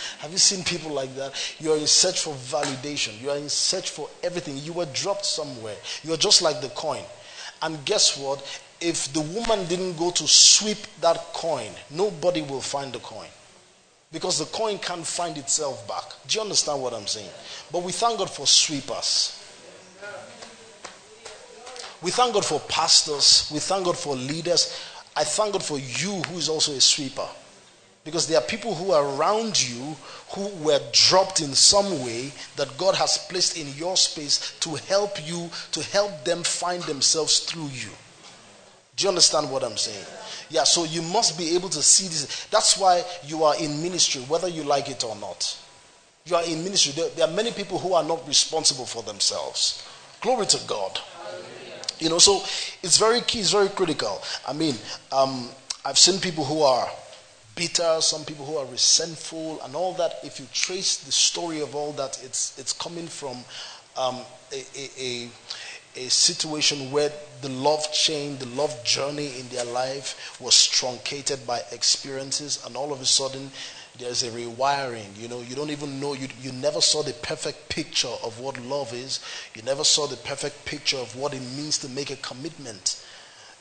Have 0.19 0.31
you 0.31 0.37
seen 0.37 0.63
people 0.63 0.91
like 0.91 1.15
that? 1.15 1.33
You're 1.59 1.77
in 1.77 1.87
search 1.87 2.21
for 2.21 2.35
validation. 2.35 3.19
You 3.19 3.31
are 3.31 3.37
in 3.37 3.49
search 3.49 3.89
for 3.89 4.07
everything. 4.21 4.57
You 4.57 4.73
were 4.73 4.85
dropped 4.93 5.25
somewhere. 5.25 5.77
You're 6.03 6.17
just 6.17 6.43
like 6.43 6.61
the 6.61 6.69
coin. 6.69 7.03
And 7.63 7.83
guess 7.85 8.17
what? 8.17 8.39
If 8.79 9.11
the 9.13 9.21
woman 9.21 9.65
didn't 9.67 9.97
go 9.97 10.11
to 10.11 10.27
sweep 10.27 10.77
that 11.01 11.17
coin, 11.33 11.71
nobody 11.89 12.43
will 12.43 12.61
find 12.61 12.93
the 12.93 12.99
coin. 12.99 13.27
Because 14.11 14.37
the 14.39 14.45
coin 14.45 14.77
can't 14.77 15.05
find 15.05 15.37
itself 15.37 15.87
back. 15.87 16.03
Do 16.27 16.35
you 16.35 16.41
understand 16.41 16.81
what 16.81 16.93
I'm 16.93 17.07
saying? 17.07 17.29
But 17.71 17.83
we 17.83 17.91
thank 17.91 18.19
God 18.19 18.29
for 18.29 18.45
sweepers. 18.47 19.38
We 22.01 22.11
thank 22.11 22.33
God 22.33 22.45
for 22.45 22.59
pastors. 22.61 23.49
We 23.53 23.59
thank 23.59 23.85
God 23.85 23.97
for 23.97 24.15
leaders. 24.15 24.79
I 25.15 25.23
thank 25.23 25.53
God 25.53 25.63
for 25.63 25.77
you 25.77 26.21
who 26.27 26.37
is 26.37 26.47
also 26.47 26.71
a 26.71 26.81
sweeper. 26.81 27.27
Because 28.05 28.27
there 28.27 28.37
are 28.37 28.47
people 28.47 28.73
who 28.73 28.91
are 28.91 29.05
around 29.17 29.61
you 29.61 29.95
who 30.29 30.47
were 30.63 30.79
dropped 30.93 31.41
in 31.41 31.53
some 31.53 32.03
way 32.03 32.31
that 32.55 32.77
God 32.77 32.95
has 32.95 33.17
placed 33.29 33.57
in 33.57 33.67
your 33.75 33.97
space 33.97 34.57
to 34.61 34.75
help 34.75 35.27
you, 35.27 35.49
to 35.73 35.83
help 35.83 36.23
them 36.23 36.43
find 36.43 36.81
themselves 36.83 37.39
through 37.39 37.67
you. 37.67 37.89
Do 38.95 39.03
you 39.03 39.09
understand 39.09 39.51
what 39.51 39.63
I'm 39.63 39.77
saying? 39.77 40.05
Yeah, 40.49 40.63
so 40.63 40.85
you 40.85 41.01
must 41.01 41.37
be 41.37 41.55
able 41.55 41.69
to 41.69 41.81
see 41.81 42.07
this. 42.07 42.47
That's 42.51 42.77
why 42.77 43.03
you 43.25 43.43
are 43.43 43.55
in 43.57 43.81
ministry, 43.81 44.21
whether 44.23 44.47
you 44.47 44.63
like 44.63 44.89
it 44.89 45.03
or 45.03 45.15
not. 45.17 45.57
You 46.25 46.35
are 46.35 46.43
in 46.43 46.63
ministry. 46.63 46.93
There, 47.15 47.27
are 47.27 47.31
many 47.31 47.51
people 47.51 47.79
who 47.79 47.93
are 47.93 48.03
not 48.03 48.27
responsible 48.27 48.85
for 48.85 49.03
themselves. 49.03 49.85
Glory 50.21 50.45
to 50.47 50.59
God. 50.67 50.99
You 51.99 52.09
know, 52.09 52.19
so 52.19 52.41
it's 52.81 52.97
very 52.97 53.21
key, 53.21 53.39
it's 53.39 53.51
very 53.51 53.69
critical. 53.69 54.21
I 54.47 54.53
mean, 54.53 54.75
um, 55.11 55.49
I've 55.85 55.97
seen 55.97 56.19
people 56.19 56.45
who 56.45 56.61
are 56.61 56.89
bitter, 57.55 57.97
some 57.99 58.23
people 58.23 58.45
who 58.45 58.57
are 58.57 58.65
resentful, 58.65 59.61
and 59.63 59.75
all 59.75 59.93
that. 59.95 60.19
If 60.23 60.39
you 60.39 60.47
trace 60.53 60.97
the 60.97 61.11
story 61.11 61.61
of 61.61 61.75
all 61.75 61.91
that, 61.93 62.21
it's 62.23 62.57
it's 62.57 62.73
coming 62.73 63.07
from 63.07 63.37
um, 63.97 64.21
a, 64.53 64.63
a, 64.75 64.89
a 64.97 65.29
a 65.97 66.09
situation 66.09 66.91
where 66.91 67.11
the 67.41 67.49
love 67.49 67.91
chain, 67.91 68.37
the 68.37 68.45
love 68.47 68.83
journey 68.83 69.37
in 69.39 69.49
their 69.49 69.65
life 69.65 70.37
was 70.39 70.67
truncated 70.67 71.45
by 71.45 71.61
experiences, 71.71 72.63
and 72.65 72.75
all 72.77 72.93
of 72.93 73.01
a 73.01 73.05
sudden 73.05 73.51
there's 73.99 74.23
a 74.23 74.29
rewiring. 74.29 75.17
You 75.17 75.27
know, 75.27 75.41
you 75.41 75.55
don't 75.55 75.69
even 75.69 75.99
know, 75.99 76.13
you, 76.13 76.27
you 76.41 76.51
never 76.51 76.81
saw 76.81 77.03
the 77.03 77.13
perfect 77.13 77.69
picture 77.69 78.13
of 78.23 78.39
what 78.39 78.59
love 78.61 78.93
is. 78.93 79.19
You 79.55 79.61
never 79.61 79.83
saw 79.83 80.07
the 80.07 80.15
perfect 80.17 80.65
picture 80.65 80.97
of 80.97 81.15
what 81.15 81.33
it 81.33 81.41
means 81.55 81.77
to 81.79 81.89
make 81.89 82.09
a 82.09 82.15
commitment. 82.17 83.03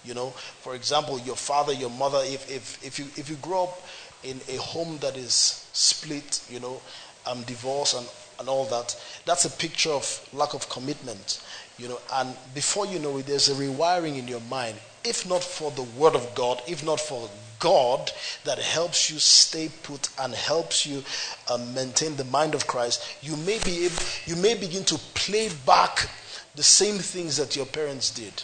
You 0.04 0.14
know, 0.14 0.30
for 0.30 0.74
example, 0.74 1.18
your 1.20 1.36
father, 1.36 1.72
your 1.72 1.90
mother, 1.90 2.20
if, 2.22 2.50
if, 2.50 2.84
if, 2.84 2.98
you, 2.98 3.06
if 3.16 3.28
you 3.28 3.36
grow 3.36 3.64
up 3.64 3.82
in 4.22 4.40
a 4.48 4.56
home 4.56 4.98
that 4.98 5.16
is 5.16 5.66
split, 5.72 6.40
you 6.48 6.60
know, 6.60 6.80
um, 7.26 7.42
divorce 7.42 7.94
and, 7.94 8.06
and 8.38 8.48
all 8.48 8.64
that, 8.66 8.96
that's 9.26 9.44
a 9.44 9.50
picture 9.50 9.90
of 9.90 10.28
lack 10.32 10.54
of 10.54 10.68
commitment. 10.68 11.42
You 11.78 11.88
know, 11.88 11.98
and 12.14 12.34
before 12.54 12.86
you 12.86 12.98
know 12.98 13.18
it, 13.18 13.26
there's 13.26 13.48
a 13.48 13.54
rewiring 13.54 14.18
in 14.18 14.28
your 14.28 14.40
mind. 14.42 14.76
if 15.04 15.28
not 15.28 15.42
for 15.42 15.70
the 15.70 15.82
Word 15.82 16.14
of 16.14 16.34
God, 16.34 16.60
if 16.66 16.84
not 16.84 17.00
for 17.00 17.28
God 17.58 18.12
that 18.44 18.58
helps 18.58 19.10
you 19.10 19.18
stay 19.18 19.70
put 19.82 20.08
and 20.18 20.34
helps 20.34 20.86
you 20.86 21.02
uh, 21.48 21.58
maintain 21.74 22.16
the 22.16 22.24
mind 22.24 22.54
of 22.54 22.66
Christ, 22.66 23.02
you 23.22 23.36
may 23.36 23.58
be 23.60 23.86
able, 23.86 23.96
you 24.26 24.36
may 24.36 24.54
begin 24.54 24.84
to 24.84 24.98
play 25.14 25.50
back 25.66 26.08
the 26.54 26.62
same 26.62 26.96
things 26.96 27.36
that 27.36 27.56
your 27.56 27.66
parents 27.66 28.10
did. 28.10 28.42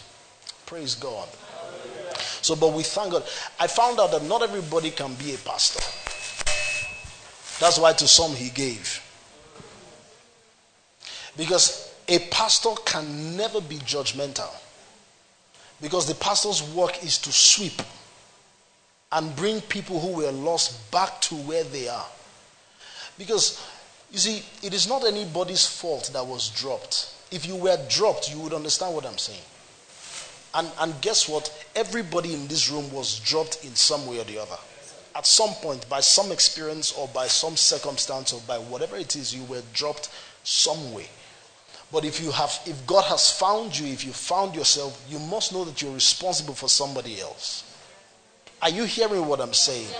Praise 0.65 0.95
God. 0.95 1.27
So, 2.41 2.55
but 2.55 2.73
we 2.73 2.83
thank 2.83 3.11
God. 3.11 3.23
I 3.59 3.67
found 3.67 3.99
out 3.99 4.11
that 4.11 4.23
not 4.23 4.41
everybody 4.41 4.91
can 4.91 5.13
be 5.15 5.33
a 5.33 5.37
pastor. 5.37 5.79
That's 7.59 7.79
why 7.79 7.93
to 7.93 8.07
some 8.07 8.31
he 8.31 8.49
gave. 8.49 9.01
Because 11.37 11.93
a 12.07 12.19
pastor 12.29 12.69
can 12.85 13.35
never 13.35 13.61
be 13.61 13.77
judgmental. 13.77 14.49
Because 15.81 16.07
the 16.07 16.15
pastor's 16.15 16.63
work 16.63 17.03
is 17.03 17.17
to 17.19 17.31
sweep 17.31 17.81
and 19.15 19.33
bring 19.37 19.61
people 19.61 19.99
who 19.99 20.17
were 20.17 20.31
lost 20.31 20.91
back 20.91 21.21
to 21.21 21.35
where 21.35 21.63
they 21.63 21.87
are. 21.87 22.05
Because, 23.17 23.65
you 24.11 24.19
see, 24.19 24.43
it 24.61 24.73
is 24.73 24.89
not 24.89 25.05
anybody's 25.05 25.65
fault 25.65 26.09
that 26.13 26.25
was 26.25 26.49
dropped. 26.49 27.13
If 27.31 27.47
you 27.47 27.55
were 27.55 27.77
dropped, 27.89 28.29
you 28.29 28.39
would 28.41 28.53
understand 28.53 28.93
what 28.93 29.05
I'm 29.05 29.17
saying. 29.17 29.41
And, 30.53 30.69
and 30.79 31.01
guess 31.01 31.29
what? 31.29 31.49
Everybody 31.77 32.33
in 32.33 32.47
this 32.47 32.69
room 32.69 32.91
was 32.91 33.19
dropped 33.19 33.63
in 33.63 33.73
some 33.75 34.05
way 34.05 34.19
or 34.19 34.25
the 34.25 34.37
other. 34.37 34.57
At 35.15 35.25
some 35.25 35.51
point, 35.55 35.87
by 35.87 36.01
some 36.01 36.33
experience 36.33 36.91
or 36.91 37.07
by 37.07 37.27
some 37.27 37.55
circumstance 37.55 38.33
or 38.33 38.41
by 38.41 38.57
whatever 38.57 38.97
it 38.97 39.15
is, 39.15 39.33
you 39.33 39.45
were 39.45 39.61
dropped 39.73 40.09
some 40.43 40.93
way. 40.93 41.07
But 41.89 42.03
if 42.03 42.21
you 42.21 42.31
have, 42.31 42.59
if 42.65 42.85
God 42.85 43.05
has 43.05 43.31
found 43.31 43.79
you, 43.79 43.87
if 43.87 44.05
you 44.05 44.11
found 44.11 44.55
yourself, 44.55 45.01
you 45.09 45.19
must 45.19 45.53
know 45.53 45.63
that 45.63 45.81
you're 45.81 45.93
responsible 45.93 46.53
for 46.53 46.67
somebody 46.67 47.21
else. 47.21 47.63
Are 48.65 48.71
you 48.71 48.85
hearing 48.85 49.27
what 49.27 49.41
I'm 49.41 49.53
saying? 49.53 49.93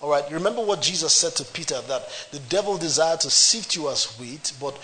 All 0.00 0.10
right. 0.10 0.28
Remember 0.32 0.60
what 0.60 0.82
Jesus 0.82 1.12
said 1.12 1.36
to 1.36 1.44
Peter 1.52 1.80
that 1.82 2.08
the 2.32 2.40
devil 2.40 2.76
desired 2.76 3.20
to 3.20 3.30
sift 3.30 3.76
you 3.76 3.88
as 3.90 4.18
wheat, 4.18 4.52
but 4.60 4.76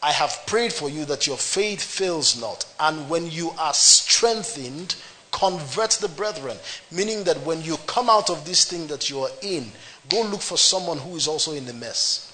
I 0.00 0.12
have 0.12 0.38
prayed 0.46 0.72
for 0.72 0.88
you 0.88 1.04
that 1.06 1.26
your 1.26 1.36
faith 1.36 1.82
fails 1.82 2.40
not. 2.40 2.64
And 2.78 3.10
when 3.10 3.28
you 3.28 3.50
are 3.58 3.74
strengthened, 3.74 4.94
convert 5.32 5.90
the 6.00 6.10
brethren. 6.10 6.56
Meaning 6.92 7.24
that 7.24 7.38
when 7.38 7.60
you 7.60 7.76
come 7.88 8.08
out 8.08 8.30
of 8.30 8.44
this 8.44 8.64
thing 8.66 8.86
that 8.86 9.10
you 9.10 9.18
are 9.18 9.30
in, 9.42 9.72
go 10.08 10.22
look 10.22 10.40
for 10.40 10.56
someone 10.56 10.98
who 10.98 11.16
is 11.16 11.26
also 11.26 11.50
in 11.54 11.66
the 11.66 11.74
mess. 11.74 12.32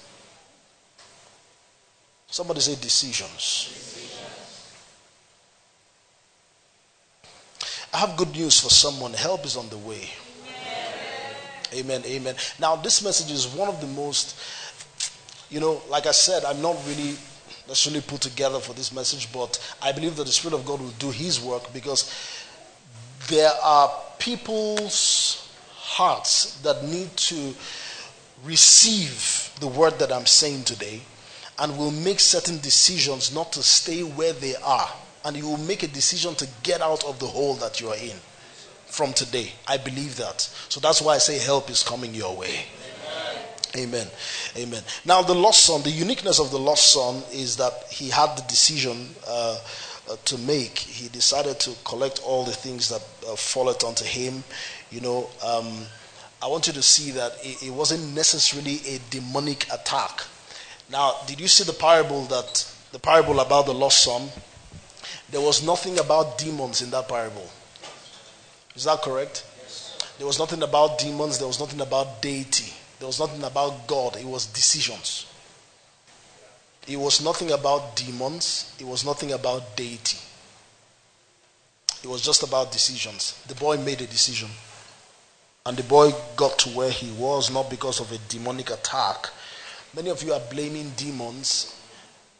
Somebody 2.27 2.59
say 2.59 2.75
decisions. 2.75 3.73
I 7.91 7.97
have 7.97 8.15
good 8.15 8.33
news 8.33 8.59
for 8.59 8.69
someone. 8.69 9.13
Help 9.13 9.43
is 9.43 9.57
on 9.57 9.69
the 9.69 9.77
way. 9.79 10.11
Amen. 11.73 12.01
Amen. 12.05 12.35
Now, 12.59 12.75
this 12.75 13.03
message 13.03 13.31
is 13.31 13.47
one 13.47 13.69
of 13.69 13.81
the 13.81 13.87
most, 13.87 14.35
you 15.49 15.59
know, 15.59 15.81
like 15.89 16.05
I 16.05 16.11
said, 16.11 16.45
I'm 16.45 16.61
not 16.61 16.77
really 16.87 17.15
necessarily 17.67 18.01
put 18.01 18.21
together 18.21 18.59
for 18.59 18.73
this 18.73 18.93
message, 18.93 19.31
but 19.31 19.59
I 19.81 19.91
believe 19.91 20.15
that 20.15 20.25
the 20.25 20.31
Spirit 20.31 20.55
of 20.55 20.65
God 20.65 20.79
will 20.79 20.93
do 20.99 21.11
His 21.11 21.41
work 21.41 21.71
because 21.73 22.11
there 23.27 23.51
are 23.63 23.91
people's 24.19 25.49
hearts 25.75 26.59
that 26.61 26.83
need 26.83 27.15
to 27.17 27.53
receive 28.43 29.51
the 29.59 29.67
word 29.67 29.99
that 29.99 30.11
I'm 30.11 30.25
saying 30.25 30.63
today 30.63 31.01
and 31.59 31.77
will 31.77 31.91
make 31.91 32.19
certain 32.19 32.59
decisions 32.59 33.33
not 33.33 33.51
to 33.53 33.63
stay 33.63 34.01
where 34.01 34.33
they 34.33 34.55
are. 34.57 34.89
And 35.25 35.35
you 35.35 35.47
will 35.47 35.57
make 35.57 35.83
a 35.83 35.87
decision 35.87 36.35
to 36.35 36.47
get 36.63 36.81
out 36.81 37.03
of 37.03 37.19
the 37.19 37.25
hole 37.25 37.55
that 37.55 37.81
you 37.81 37.89
are 37.89 37.97
in 37.97 38.15
from 38.97 39.13
today. 39.13 39.51
I 39.67 39.77
believe 39.77 40.17
that. 40.17 40.41
So 40.69 40.79
that's 40.79 41.01
why 41.01 41.15
I 41.15 41.17
say 41.19 41.37
help 41.37 41.69
is 41.69 41.83
coming 41.83 42.13
your 42.13 42.35
way. 42.35 42.65
Amen. 43.75 44.07
Amen. 44.57 44.81
Now, 45.05 45.21
the 45.21 45.35
lost 45.35 45.65
son, 45.65 45.83
the 45.83 45.91
uniqueness 45.91 46.39
of 46.39 46.51
the 46.51 46.57
lost 46.59 46.91
son 46.93 47.21
is 47.31 47.57
that 47.57 47.73
he 47.91 48.09
had 48.09 48.35
the 48.35 48.41
decision 48.47 49.09
uh, 49.27 49.59
uh, 50.09 50.15
to 50.25 50.37
make. 50.39 50.77
He 50.79 51.09
decided 51.09 51.59
to 51.61 51.71
collect 51.85 52.19
all 52.25 52.43
the 52.43 52.53
things 52.53 52.89
that 52.89 53.03
uh, 53.29 53.35
falleth 53.35 53.83
unto 53.83 54.03
him. 54.03 54.43
You 54.89 55.01
know, 55.01 55.29
um, 55.45 55.85
I 56.41 56.47
want 56.47 56.67
you 56.67 56.73
to 56.73 56.81
see 56.81 57.11
that 57.11 57.33
it, 57.43 57.67
it 57.67 57.71
wasn't 57.71 58.15
necessarily 58.15 58.79
a 58.87 58.99
demonic 59.11 59.71
attack 59.71 60.23
now, 60.89 61.15
did 61.25 61.41
you 61.41 61.47
see 61.47 61.63
the 61.65 61.73
parable 61.73 62.23
that 62.25 62.65
the 62.91 62.99
parable 62.99 63.39
about 63.41 63.65
the 63.65 63.73
lost 63.73 64.03
son? 64.03 64.29
There 65.29 65.41
was 65.41 65.65
nothing 65.65 65.99
about 65.99 66.37
demons 66.37 66.81
in 66.81 66.91
that 66.91 67.09
parable. 67.09 67.49
Is 68.77 68.85
that 68.85 69.01
correct? 69.01 69.43
Yes. 69.61 69.97
There 70.17 70.25
was 70.27 70.39
nothing 70.39 70.63
about 70.63 70.99
demons, 70.99 71.37
there 71.37 71.47
was 71.47 71.59
nothing 71.59 71.81
about 71.81 72.21
deity, 72.21 72.71
there 72.99 73.07
was 73.07 73.19
nothing 73.19 73.43
about 73.43 73.87
God, 73.87 74.15
it 74.15 74.25
was 74.25 74.45
decisions. 74.45 75.25
It 76.87 76.95
was 76.95 77.21
nothing 77.21 77.51
about 77.51 77.97
demons, 77.97 78.73
it 78.79 78.87
was 78.87 79.03
nothing 79.03 79.33
about 79.33 79.75
deity. 79.75 80.19
It 82.01 82.07
was 82.07 82.21
just 82.21 82.43
about 82.43 82.71
decisions. 82.71 83.43
The 83.47 83.55
boy 83.55 83.75
made 83.77 83.99
a 83.99 84.07
decision. 84.07 84.47
And 85.65 85.75
the 85.75 85.83
boy 85.83 86.11
got 86.37 86.57
to 86.59 86.69
where 86.69 86.91
he 86.91 87.11
was 87.11 87.51
not 87.51 87.69
because 87.69 87.99
of 87.99 88.13
a 88.13 88.17
demonic 88.29 88.69
attack, 88.69 89.27
Many 89.97 90.09
of 90.09 90.21
you 90.21 90.31
are 90.31 90.41
blaming 90.51 90.91
demons, 90.91 91.75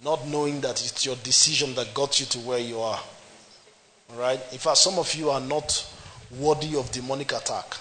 not 0.04 0.28
knowing 0.28 0.62
that 0.62 0.80
it's 0.86 1.06
your 1.06 1.16
decision 1.16 1.74
that 1.74 1.92
got 1.94 2.20
you 2.20 2.26
to 2.28 2.40
where 2.40 2.60
you 2.60 2.80
are. 2.80 3.00
All 4.12 4.20
right? 4.20 4.40
In 4.52 4.60
fact, 4.60 4.78
some 4.78 5.00
of 5.00 5.14
you 5.16 5.32
are 5.32 5.40
not 5.40 5.84
worthy 6.40 6.76
of 6.76 6.92
demonic 6.92 7.32
attack. 7.34 7.78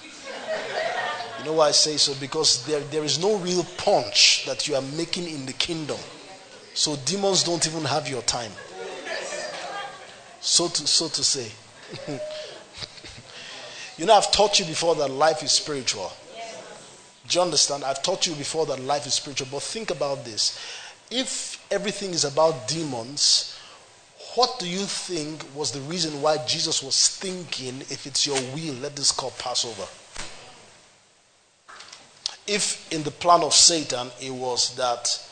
You 1.38 1.44
know 1.44 1.52
why 1.54 1.68
I 1.68 1.72
say 1.72 1.96
so? 1.96 2.14
Because 2.20 2.64
there, 2.66 2.80
there 2.80 3.04
is 3.04 3.20
no 3.20 3.36
real 3.38 3.64
punch 3.76 4.44
that 4.46 4.66
you 4.66 4.74
are 4.74 4.82
making 4.96 5.28
in 5.28 5.46
the 5.46 5.52
kingdom. 5.52 5.98
So 6.74 6.96
demons 7.04 7.42
don't 7.44 7.66
even 7.66 7.84
have 7.84 8.08
your 8.08 8.22
time. 8.22 8.52
So 10.40 10.68
to, 10.68 10.86
so 10.86 11.08
to 11.08 11.24
say. 11.24 11.50
you 13.96 14.06
know, 14.06 14.14
I've 14.14 14.30
taught 14.30 14.58
you 14.58 14.64
before 14.64 14.94
that 14.96 15.10
life 15.10 15.42
is 15.42 15.52
spiritual. 15.52 16.12
Do 17.28 17.38
you 17.38 17.42
understand? 17.42 17.82
I've 17.82 18.02
taught 18.02 18.26
you 18.26 18.34
before 18.34 18.66
that 18.66 18.80
life 18.80 19.06
is 19.06 19.14
spiritual, 19.14 19.48
but 19.50 19.62
think 19.62 19.90
about 19.90 20.24
this. 20.24 20.58
If 21.10 21.64
everything 21.70 22.10
is 22.10 22.24
about 22.24 22.68
demons, 22.68 23.55
what 24.36 24.58
do 24.58 24.68
you 24.68 24.84
think 24.84 25.44
was 25.54 25.72
the 25.72 25.80
reason 25.80 26.20
why 26.20 26.36
Jesus 26.46 26.82
was 26.82 27.08
thinking, 27.08 27.80
if 27.80 28.06
it's 28.06 28.26
your 28.26 28.40
will, 28.54 28.74
let 28.74 28.94
this 28.94 29.10
cup 29.10 29.36
pass 29.38 29.64
over? 29.64 29.88
If 32.46 32.92
in 32.92 33.02
the 33.02 33.10
plan 33.10 33.42
of 33.42 33.54
Satan 33.54 34.10
it 34.20 34.30
was 34.30 34.76
that 34.76 35.26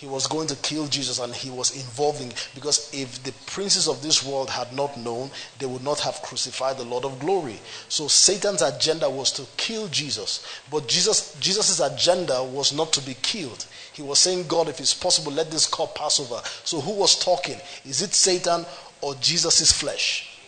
he 0.00 0.06
was 0.06 0.26
going 0.26 0.46
to 0.46 0.56
kill 0.56 0.86
Jesus 0.86 1.18
and 1.18 1.34
he 1.34 1.50
was 1.50 1.76
involving 1.76 2.32
because 2.54 2.88
if 2.94 3.22
the 3.22 3.32
princes 3.44 3.86
of 3.86 4.02
this 4.02 4.24
world 4.24 4.48
had 4.48 4.72
not 4.72 4.96
known, 4.96 5.30
they 5.58 5.66
would 5.66 5.84
not 5.84 6.00
have 6.00 6.22
crucified 6.22 6.78
the 6.78 6.84
Lord 6.84 7.04
of 7.04 7.20
glory. 7.20 7.60
So 7.90 8.08
Satan's 8.08 8.62
agenda 8.62 9.10
was 9.10 9.30
to 9.32 9.44
kill 9.58 9.88
Jesus. 9.88 10.46
But 10.70 10.88
Jesus 10.88 11.36
Jesus's 11.40 11.80
agenda 11.80 12.42
was 12.42 12.72
not 12.72 12.94
to 12.94 13.02
be 13.02 13.12
killed. 13.20 13.66
He 14.00 14.06
was 14.06 14.18
saying, 14.18 14.46
God, 14.46 14.70
if 14.70 14.80
it's 14.80 14.94
possible, 14.94 15.30
let 15.30 15.50
this 15.50 15.66
cup 15.66 15.94
pass 15.94 16.18
over. 16.20 16.40
So 16.64 16.80
who 16.80 16.92
was 16.92 17.18
talking? 17.18 17.58
Is 17.84 18.00
it 18.00 18.14
Satan 18.14 18.64
or 19.02 19.14
Jesus' 19.16 19.72
flesh? 19.72 20.38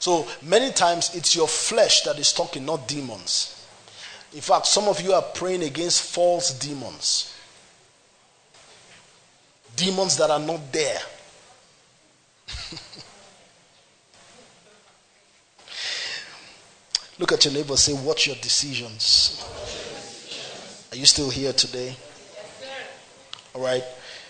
So 0.00 0.26
many 0.42 0.72
times 0.72 1.14
it's 1.14 1.36
your 1.36 1.46
flesh 1.46 2.02
that 2.02 2.18
is 2.18 2.32
talking, 2.32 2.66
not 2.66 2.88
demons. 2.88 3.64
In 4.32 4.40
fact, 4.40 4.66
some 4.66 4.88
of 4.88 5.00
you 5.00 5.12
are 5.12 5.22
praying 5.22 5.62
against 5.62 6.02
false 6.02 6.52
demons 6.58 7.30
demons 9.76 10.16
that 10.16 10.30
are 10.30 10.40
not 10.40 10.72
there. 10.72 10.98
Look 17.18 17.32
at 17.32 17.44
your 17.44 17.54
neighbor 17.54 17.76
say, 17.76 17.92
Watch 17.92 18.26
your 18.26 18.36
decisions. 18.36 19.44
Are 20.94 20.96
you 20.96 21.06
still 21.06 21.28
here 21.28 21.52
today? 21.52 21.96
All 23.52 23.60
right. 23.60 23.82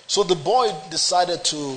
So 0.07 0.23
the 0.23 0.35
boy 0.35 0.73
decided 0.91 1.45
to 1.45 1.77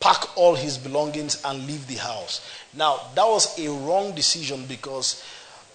pack 0.00 0.36
all 0.36 0.56
his 0.56 0.76
belongings 0.76 1.40
and 1.44 1.64
leave 1.68 1.86
the 1.86 1.94
house. 1.94 2.44
Now, 2.72 3.00
that 3.14 3.24
was 3.24 3.56
a 3.60 3.70
wrong 3.70 4.12
decision 4.12 4.66
because 4.66 5.24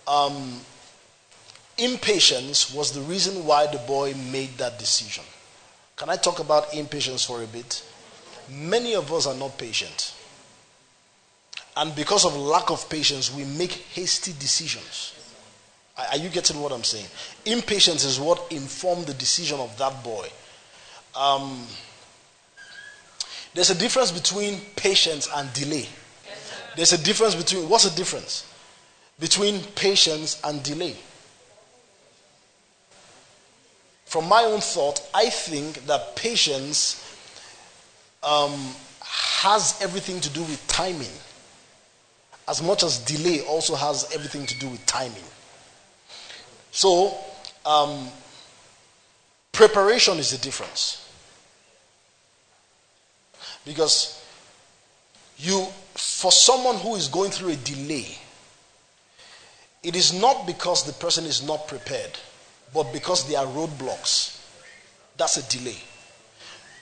um, 0.10 0.60
impatience 1.78 2.74
was 2.74 2.92
the 2.92 3.00
reason 3.00 3.46
why 3.46 3.66
the 3.68 3.78
boy 3.78 4.14
made 4.30 4.58
that 4.58 4.78
decision. 4.78 5.24
Can 5.96 6.10
I 6.10 6.18
talk 6.18 6.40
about 6.40 6.74
impatience 6.74 7.24
for 7.24 7.42
a 7.42 7.48
bit? 7.48 7.82
Many 8.52 8.94
of 8.94 9.14
us 9.14 9.26
are 9.26 9.36
not 9.36 9.58
patient. 9.58 10.14
And 11.78 11.96
because 11.96 12.26
of 12.26 12.36
lack 12.36 12.72
of 12.72 12.90
patience, 12.90 13.34
we 13.34 13.46
make 13.46 13.72
hasty 13.72 14.34
decisions. 14.38 15.14
Are 16.12 16.18
you 16.18 16.30
getting 16.30 16.62
what 16.62 16.72
I'm 16.72 16.84
saying? 16.84 17.06
Impatience 17.46 18.04
is 18.06 18.20
what 18.20 18.52
informed 18.52 19.06
the 19.06 19.14
decision 19.14 19.60
of 19.60 19.78
that 19.78 20.04
boy. 20.04 20.28
Um, 21.16 21.66
there's 23.54 23.70
a 23.70 23.76
difference 23.78 24.12
between 24.12 24.62
patience 24.76 25.28
and 25.36 25.52
delay. 25.54 25.88
There's 26.76 26.94
a 26.94 27.04
difference 27.04 27.36
between, 27.36 27.68
what's 27.68 27.90
the 27.90 27.96
difference? 27.96 28.46
Between 29.20 29.62
patience 29.76 30.40
and 30.44 30.64
delay. 30.64 30.96
From 34.06 34.28
my 34.28 34.44
own 34.44 34.62
thought, 34.62 35.02
I 35.14 35.30
think 35.30 35.86
that 35.88 36.16
patience 36.16 37.04
um, 38.24 38.54
has 39.02 39.80
everything 39.82 40.20
to 40.22 40.30
do 40.30 40.42
with 40.42 40.66
timing, 40.68 41.12
as 42.48 42.64
much 42.64 42.84
as 42.84 43.00
delay 43.00 43.42
also 43.42 43.76
has 43.76 44.10
everything 44.14 44.46
to 44.46 44.58
do 44.60 44.70
with 44.70 44.86
timing. 44.86 45.24
So, 46.72 47.16
um, 47.66 48.08
preparation 49.52 50.18
is 50.18 50.32
the 50.32 50.38
difference. 50.38 51.06
Because 53.66 54.24
you, 55.38 55.66
for 55.94 56.32
someone 56.32 56.76
who 56.78 56.96
is 56.96 57.08
going 57.08 57.32
through 57.32 57.50
a 57.50 57.56
delay, 57.56 58.08
it 59.84 59.96
is 59.96 60.14
not 60.20 60.46
because 60.46 60.84
the 60.84 60.94
person 60.94 61.26
is 61.26 61.46
not 61.46 61.68
prepared, 61.68 62.12
but 62.74 62.92
because 62.92 63.28
there 63.30 63.40
are 63.40 63.48
roadblocks. 63.48 64.38
That's 65.18 65.38
a 65.38 65.58
delay. 65.58 65.78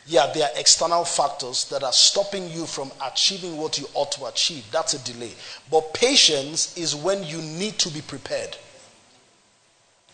Yeah, 0.06 0.32
there 0.34 0.44
are 0.44 0.60
external 0.60 1.04
factors 1.04 1.66
that 1.66 1.84
are 1.84 1.92
stopping 1.92 2.50
you 2.50 2.66
from 2.66 2.92
achieving 3.04 3.58
what 3.58 3.78
you 3.78 3.88
ought 3.94 4.12
to 4.14 4.26
achieve. 4.26 4.66
That's 4.72 4.94
a 4.94 5.00
delay. 5.04 5.32
But 5.70 5.94
patience 5.94 6.78
is 6.78 6.96
when 6.96 7.24
you 7.24 7.42
need 7.42 7.78
to 7.80 7.90
be 7.90 8.02
prepared. 8.02 8.56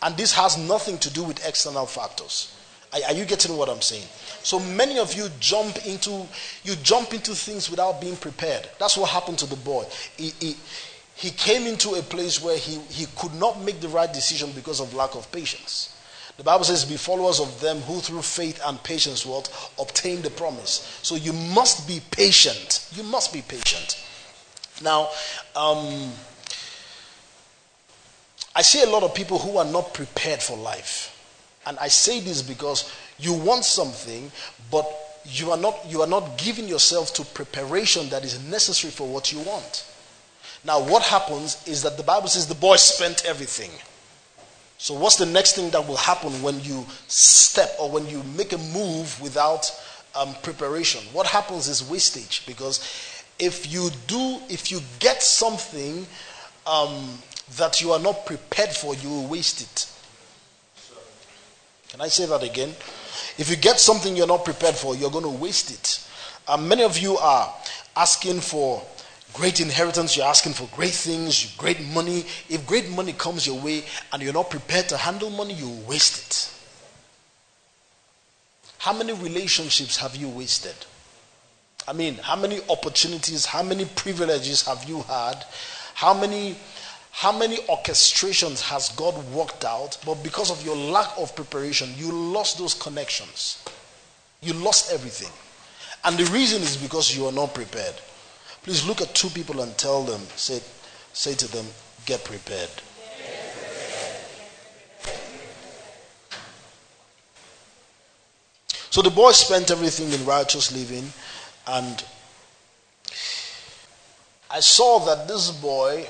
And 0.04 0.16
this 0.16 0.32
has 0.34 0.58
nothing 0.58 0.98
to 0.98 1.10
do 1.10 1.24
with 1.24 1.44
external 1.46 1.86
factors. 1.86 2.54
Are, 2.92 3.12
you 3.12 3.24
getting 3.24 3.56
what 3.56 3.68
I'm 3.68 3.80
saying? 3.80 4.06
So 4.42 4.60
many 4.60 4.98
of 4.98 5.14
you 5.14 5.28
jump 5.40 5.84
into 5.84 6.28
you 6.62 6.76
jump 6.76 7.12
into 7.12 7.34
things 7.34 7.68
without 7.68 8.00
being 8.00 8.16
prepared. 8.16 8.68
That's 8.78 8.96
what 8.96 9.10
happened 9.10 9.38
to 9.40 9.46
the 9.46 9.56
boy. 9.56 9.84
He, 10.16 10.32
he, 10.38 10.56
he 11.16 11.30
came 11.30 11.66
into 11.66 11.94
a 11.94 12.02
place 12.02 12.40
where 12.40 12.56
he, 12.56 12.78
he 12.90 13.06
could 13.16 13.34
not 13.34 13.60
make 13.62 13.80
the 13.80 13.88
right 13.88 14.12
decision 14.12 14.52
because 14.52 14.78
of 14.78 14.94
lack 14.94 15.16
of 15.16 15.30
patience. 15.32 15.96
The 16.36 16.44
Bible 16.44 16.64
says, 16.64 16.84
Be 16.84 16.96
followers 16.96 17.40
of 17.40 17.60
them 17.60 17.78
who 17.80 17.98
through 18.00 18.22
faith 18.22 18.60
and 18.64 18.80
patience 18.82 19.24
will 19.24 19.44
obtain 19.80 20.22
the 20.22 20.30
promise. 20.30 20.98
So 21.02 21.14
you 21.16 21.32
must 21.32 21.88
be 21.88 22.00
patient. 22.10 22.88
You 22.92 23.04
must 23.04 23.32
be 23.32 23.42
patient. 23.42 24.04
Now, 24.82 25.08
um, 25.56 26.12
I 28.54 28.62
see 28.62 28.82
a 28.82 28.88
lot 28.88 29.02
of 29.02 29.14
people 29.14 29.38
who 29.38 29.58
are 29.58 29.64
not 29.64 29.94
prepared 29.94 30.42
for 30.42 30.56
life. 30.56 31.10
And 31.66 31.78
I 31.78 31.88
say 31.88 32.20
this 32.20 32.42
because 32.42 32.92
you 33.18 33.32
want 33.32 33.64
something, 33.64 34.30
but 34.70 34.86
you 35.24 35.50
are 35.50 35.56
not, 35.56 35.78
you 35.88 36.02
are 36.02 36.06
not 36.06 36.36
giving 36.38 36.68
yourself 36.68 37.14
to 37.14 37.24
preparation 37.24 38.08
that 38.10 38.24
is 38.24 38.42
necessary 38.48 38.90
for 38.90 39.08
what 39.08 39.32
you 39.32 39.40
want. 39.40 39.86
Now, 40.64 40.80
what 40.80 41.02
happens 41.02 41.66
is 41.66 41.82
that 41.82 41.96
the 41.96 42.02
Bible 42.02 42.28
says 42.28 42.46
the 42.46 42.54
boy 42.54 42.76
spent 42.76 43.24
everything. 43.26 43.70
So, 44.78 44.94
what's 44.94 45.16
the 45.16 45.26
next 45.26 45.54
thing 45.54 45.70
that 45.70 45.86
will 45.86 45.96
happen 45.96 46.30
when 46.42 46.60
you 46.60 46.86
step 47.06 47.70
or 47.78 47.90
when 47.90 48.06
you 48.08 48.22
make 48.36 48.52
a 48.52 48.58
move 48.58 49.18
without 49.20 49.70
um, 50.14 50.34
preparation? 50.42 51.02
What 51.12 51.26
happens 51.26 51.68
is 51.68 51.88
wastage 51.88 52.44
because 52.46 52.80
if 53.38 53.72
you 53.72 53.90
do, 54.06 54.40
if 54.48 54.70
you 54.70 54.80
get 54.98 55.22
something 55.22 56.06
um, 56.66 57.18
that 57.56 57.80
you 57.80 57.92
are 57.92 58.00
not 58.00 58.26
prepared 58.26 58.70
for, 58.70 58.94
you 58.94 59.08
will 59.08 59.26
waste 59.26 59.60
it. 59.60 59.90
Can 61.90 62.00
I 62.00 62.08
say 62.08 62.26
that 62.26 62.42
again? 62.42 62.70
If 63.38 63.48
you 63.50 63.56
get 63.56 63.78
something 63.78 64.16
you're 64.16 64.26
not 64.26 64.44
prepared 64.44 64.74
for, 64.74 64.96
you're 64.96 65.10
going 65.10 65.24
to 65.24 65.30
waste 65.30 65.70
it. 65.70 66.08
Um, 66.48 66.68
many 66.68 66.82
of 66.82 66.98
you 66.98 67.16
are 67.18 67.54
asking 67.96 68.40
for 68.40 68.82
great 69.32 69.60
inheritance, 69.60 70.16
you're 70.16 70.26
asking 70.26 70.54
for 70.54 70.68
great 70.74 70.92
things, 70.92 71.54
great 71.56 71.80
money. 71.80 72.24
If 72.48 72.66
great 72.66 72.88
money 72.90 73.12
comes 73.12 73.46
your 73.46 73.60
way 73.60 73.84
and 74.12 74.22
you're 74.22 74.32
not 74.32 74.50
prepared 74.50 74.88
to 74.88 74.96
handle 74.96 75.30
money, 75.30 75.54
you 75.54 75.68
waste 75.86 76.18
it. 76.18 76.50
How 78.78 78.92
many 78.92 79.12
relationships 79.12 79.96
have 79.96 80.14
you 80.16 80.28
wasted? 80.28 80.74
I 81.86 81.92
mean, 81.92 82.14
how 82.16 82.36
many 82.36 82.60
opportunities, 82.68 83.46
how 83.46 83.62
many 83.62 83.84
privileges 83.84 84.66
have 84.66 84.84
you 84.84 85.02
had? 85.02 85.44
How 85.94 86.14
many 86.14 86.56
how 87.16 87.30
many 87.30 87.58
orchestrations 87.68 88.60
has 88.60 88.88
God 88.96 89.14
worked 89.32 89.64
out, 89.64 89.96
but 90.04 90.16
because 90.24 90.50
of 90.50 90.64
your 90.66 90.74
lack 90.74 91.16
of 91.16 91.34
preparation, 91.36 91.94
you 91.96 92.10
lost 92.10 92.58
those 92.58 92.74
connections. 92.74 93.64
You 94.42 94.52
lost 94.54 94.92
everything. 94.92 95.30
And 96.02 96.16
the 96.16 96.24
reason 96.32 96.60
is 96.60 96.76
because 96.76 97.16
you 97.16 97.24
are 97.26 97.32
not 97.32 97.54
prepared. 97.54 97.94
Please 98.64 98.84
look 98.84 99.00
at 99.00 99.14
two 99.14 99.28
people 99.28 99.60
and 99.60 99.78
tell 99.78 100.02
them, 100.02 100.20
say, 100.34 100.60
say 101.12 101.34
to 101.34 101.46
them, 101.52 101.64
get 102.04 102.24
prepared. 102.24 102.68
So 108.90 109.02
the 109.02 109.10
boy 109.10 109.30
spent 109.30 109.70
everything 109.70 110.12
in 110.12 110.26
righteous 110.26 110.72
living, 110.72 111.12
and 111.68 112.04
I 114.50 114.58
saw 114.58 114.98
that 115.06 115.28
this 115.28 115.52
boy 115.52 116.08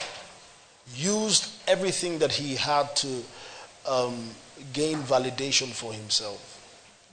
used 0.94 1.50
everything 1.66 2.18
that 2.18 2.32
he 2.32 2.56
had 2.56 2.94
to 2.96 3.22
um, 3.88 4.30
gain 4.72 4.98
validation 4.98 5.68
for 5.68 5.92
himself. 5.92 6.50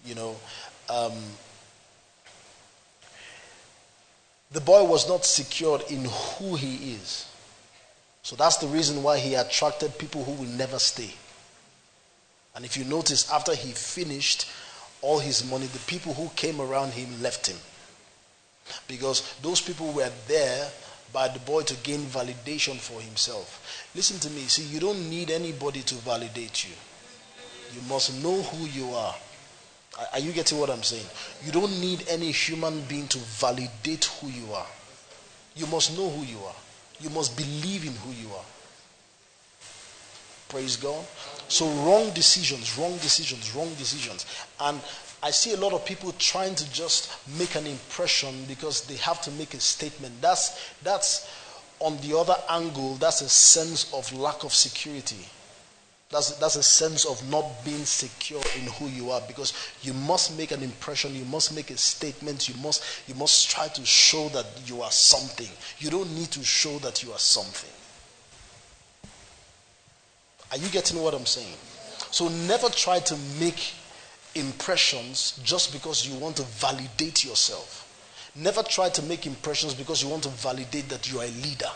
You 0.05 0.15
know, 0.15 0.35
um, 0.89 1.13
the 4.51 4.61
boy 4.61 4.83
was 4.83 5.07
not 5.07 5.25
secured 5.25 5.83
in 5.89 6.05
who 6.05 6.55
he 6.55 6.93
is. 6.93 7.27
So 8.23 8.35
that's 8.35 8.57
the 8.57 8.67
reason 8.67 9.01
why 9.01 9.17
he 9.17 9.35
attracted 9.35 9.97
people 9.97 10.23
who 10.23 10.33
will 10.33 10.49
never 10.49 10.77
stay. 10.77 11.11
And 12.55 12.65
if 12.65 12.77
you 12.77 12.83
notice, 12.83 13.31
after 13.31 13.55
he 13.55 13.71
finished 13.71 14.47
all 15.01 15.19
his 15.19 15.49
money, 15.49 15.67
the 15.67 15.79
people 15.79 16.13
who 16.13 16.29
came 16.35 16.59
around 16.59 16.91
him 16.93 17.21
left 17.21 17.47
him. 17.47 17.57
Because 18.87 19.35
those 19.41 19.61
people 19.61 19.91
were 19.91 20.11
there 20.27 20.69
by 21.13 21.27
the 21.27 21.39
boy 21.39 21.63
to 21.63 21.75
gain 21.77 22.01
validation 22.05 22.77
for 22.77 23.01
himself. 23.01 23.89
Listen 23.95 24.19
to 24.19 24.29
me. 24.29 24.41
See, 24.41 24.63
you 24.63 24.79
don't 24.79 25.09
need 25.09 25.29
anybody 25.31 25.81
to 25.81 25.95
validate 25.95 26.65
you. 26.67 26.73
You 27.73 27.81
must 27.87 28.21
know 28.23 28.41
who 28.41 28.65
you 28.65 28.93
are. 28.93 29.15
Are 30.13 30.19
you 30.19 30.31
getting 30.31 30.57
what 30.59 30.69
I'm 30.69 30.83
saying? 30.83 31.05
You 31.45 31.51
don't 31.51 31.79
need 31.81 32.05
any 32.09 32.31
human 32.31 32.81
being 32.81 33.07
to 33.09 33.17
validate 33.17 34.05
who 34.05 34.27
you 34.27 34.53
are. 34.53 34.67
You 35.55 35.67
must 35.67 35.97
know 35.97 36.09
who 36.09 36.23
you 36.23 36.39
are. 36.45 36.55
You 36.99 37.09
must 37.09 37.35
believe 37.35 37.85
in 37.85 37.93
who 37.93 38.11
you 38.11 38.33
are. 38.33 38.45
Praise 40.51 40.75
God. 40.75 41.05
So, 41.47 41.65
wrong 41.85 42.11
decisions, 42.13 42.77
wrong 42.77 42.97
decisions, 42.97 43.55
wrong 43.55 43.73
decisions. 43.75 44.25
And 44.59 44.81
I 45.23 45.31
see 45.31 45.53
a 45.53 45.57
lot 45.57 45.71
of 45.71 45.85
people 45.85 46.13
trying 46.19 46.55
to 46.55 46.73
just 46.73 47.09
make 47.39 47.55
an 47.55 47.65
impression 47.65 48.43
because 48.49 48.81
they 48.81 48.97
have 48.97 49.21
to 49.21 49.31
make 49.31 49.53
a 49.53 49.61
statement. 49.61 50.13
That's, 50.21 50.73
that's 50.83 51.31
on 51.79 51.97
the 52.01 52.17
other 52.17 52.35
angle, 52.49 52.95
that's 52.95 53.21
a 53.21 53.29
sense 53.29 53.93
of 53.93 54.11
lack 54.11 54.43
of 54.43 54.53
security. 54.53 55.25
That's, 56.09 56.31
that's 56.31 56.57
a 56.57 56.63
sense 56.63 57.05
of 57.05 57.29
not 57.29 57.45
being 57.63 57.85
secure 57.85 58.41
in 58.57 58.67
who 58.73 58.87
you 58.87 59.11
are 59.11 59.21
because 59.27 59.53
you 59.81 59.93
must 59.93 60.37
make 60.37 60.51
an 60.51 60.63
impression, 60.63 61.15
you 61.15 61.23
must 61.23 61.55
make 61.55 61.71
a 61.71 61.77
statement, 61.77 62.49
you 62.49 62.55
must, 62.61 62.83
you 63.07 63.15
must 63.15 63.49
try 63.49 63.69
to 63.69 63.85
show 63.85 64.27
that 64.29 64.45
you 64.65 64.81
are 64.81 64.91
something. 64.91 65.47
You 65.79 65.89
don't 65.89 66.13
need 66.13 66.29
to 66.31 66.43
show 66.43 66.77
that 66.79 67.03
you 67.03 67.13
are 67.13 67.19
something. 67.19 67.70
Are 70.51 70.57
you 70.57 70.67
getting 70.69 71.01
what 71.01 71.13
I'm 71.13 71.25
saying? 71.25 71.55
So 72.11 72.27
never 72.27 72.69
try 72.69 72.99
to 72.99 73.17
make 73.39 73.73
impressions 74.35 75.39
just 75.43 75.71
because 75.71 76.07
you 76.07 76.17
want 76.19 76.37
to 76.37 76.43
validate 76.43 77.23
yourself. 77.25 77.87
Never 78.35 78.63
try 78.63 78.89
to 78.89 79.01
make 79.03 79.25
impressions 79.25 79.73
because 79.73 80.03
you 80.03 80.09
want 80.09 80.23
to 80.23 80.29
validate 80.29 80.89
that 80.89 81.11
you 81.11 81.19
are 81.19 81.25
a 81.25 81.41
leader. 81.43 81.69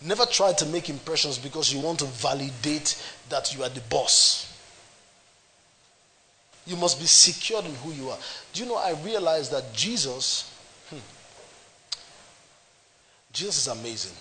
Never 0.00 0.26
try 0.26 0.52
to 0.52 0.66
make 0.66 0.90
impressions 0.90 1.38
because 1.38 1.72
you 1.72 1.80
want 1.80 2.00
to 2.00 2.06
validate 2.06 3.02
that 3.28 3.54
you 3.54 3.62
are 3.62 3.68
the 3.68 3.80
boss. 3.82 4.52
You 6.66 6.76
must 6.76 6.98
be 6.98 7.06
secured 7.06 7.64
in 7.64 7.74
who 7.76 7.92
you 7.92 8.10
are. 8.10 8.18
Do 8.52 8.62
you 8.62 8.68
know, 8.68 8.76
I 8.76 8.92
realized 9.04 9.52
that 9.52 9.72
Jesus, 9.72 10.50
hmm, 10.90 10.98
Jesus 13.32 13.58
is 13.58 13.68
amazing. 13.68 14.14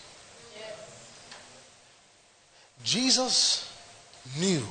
Jesus 2.83 3.71
knew 4.37 4.63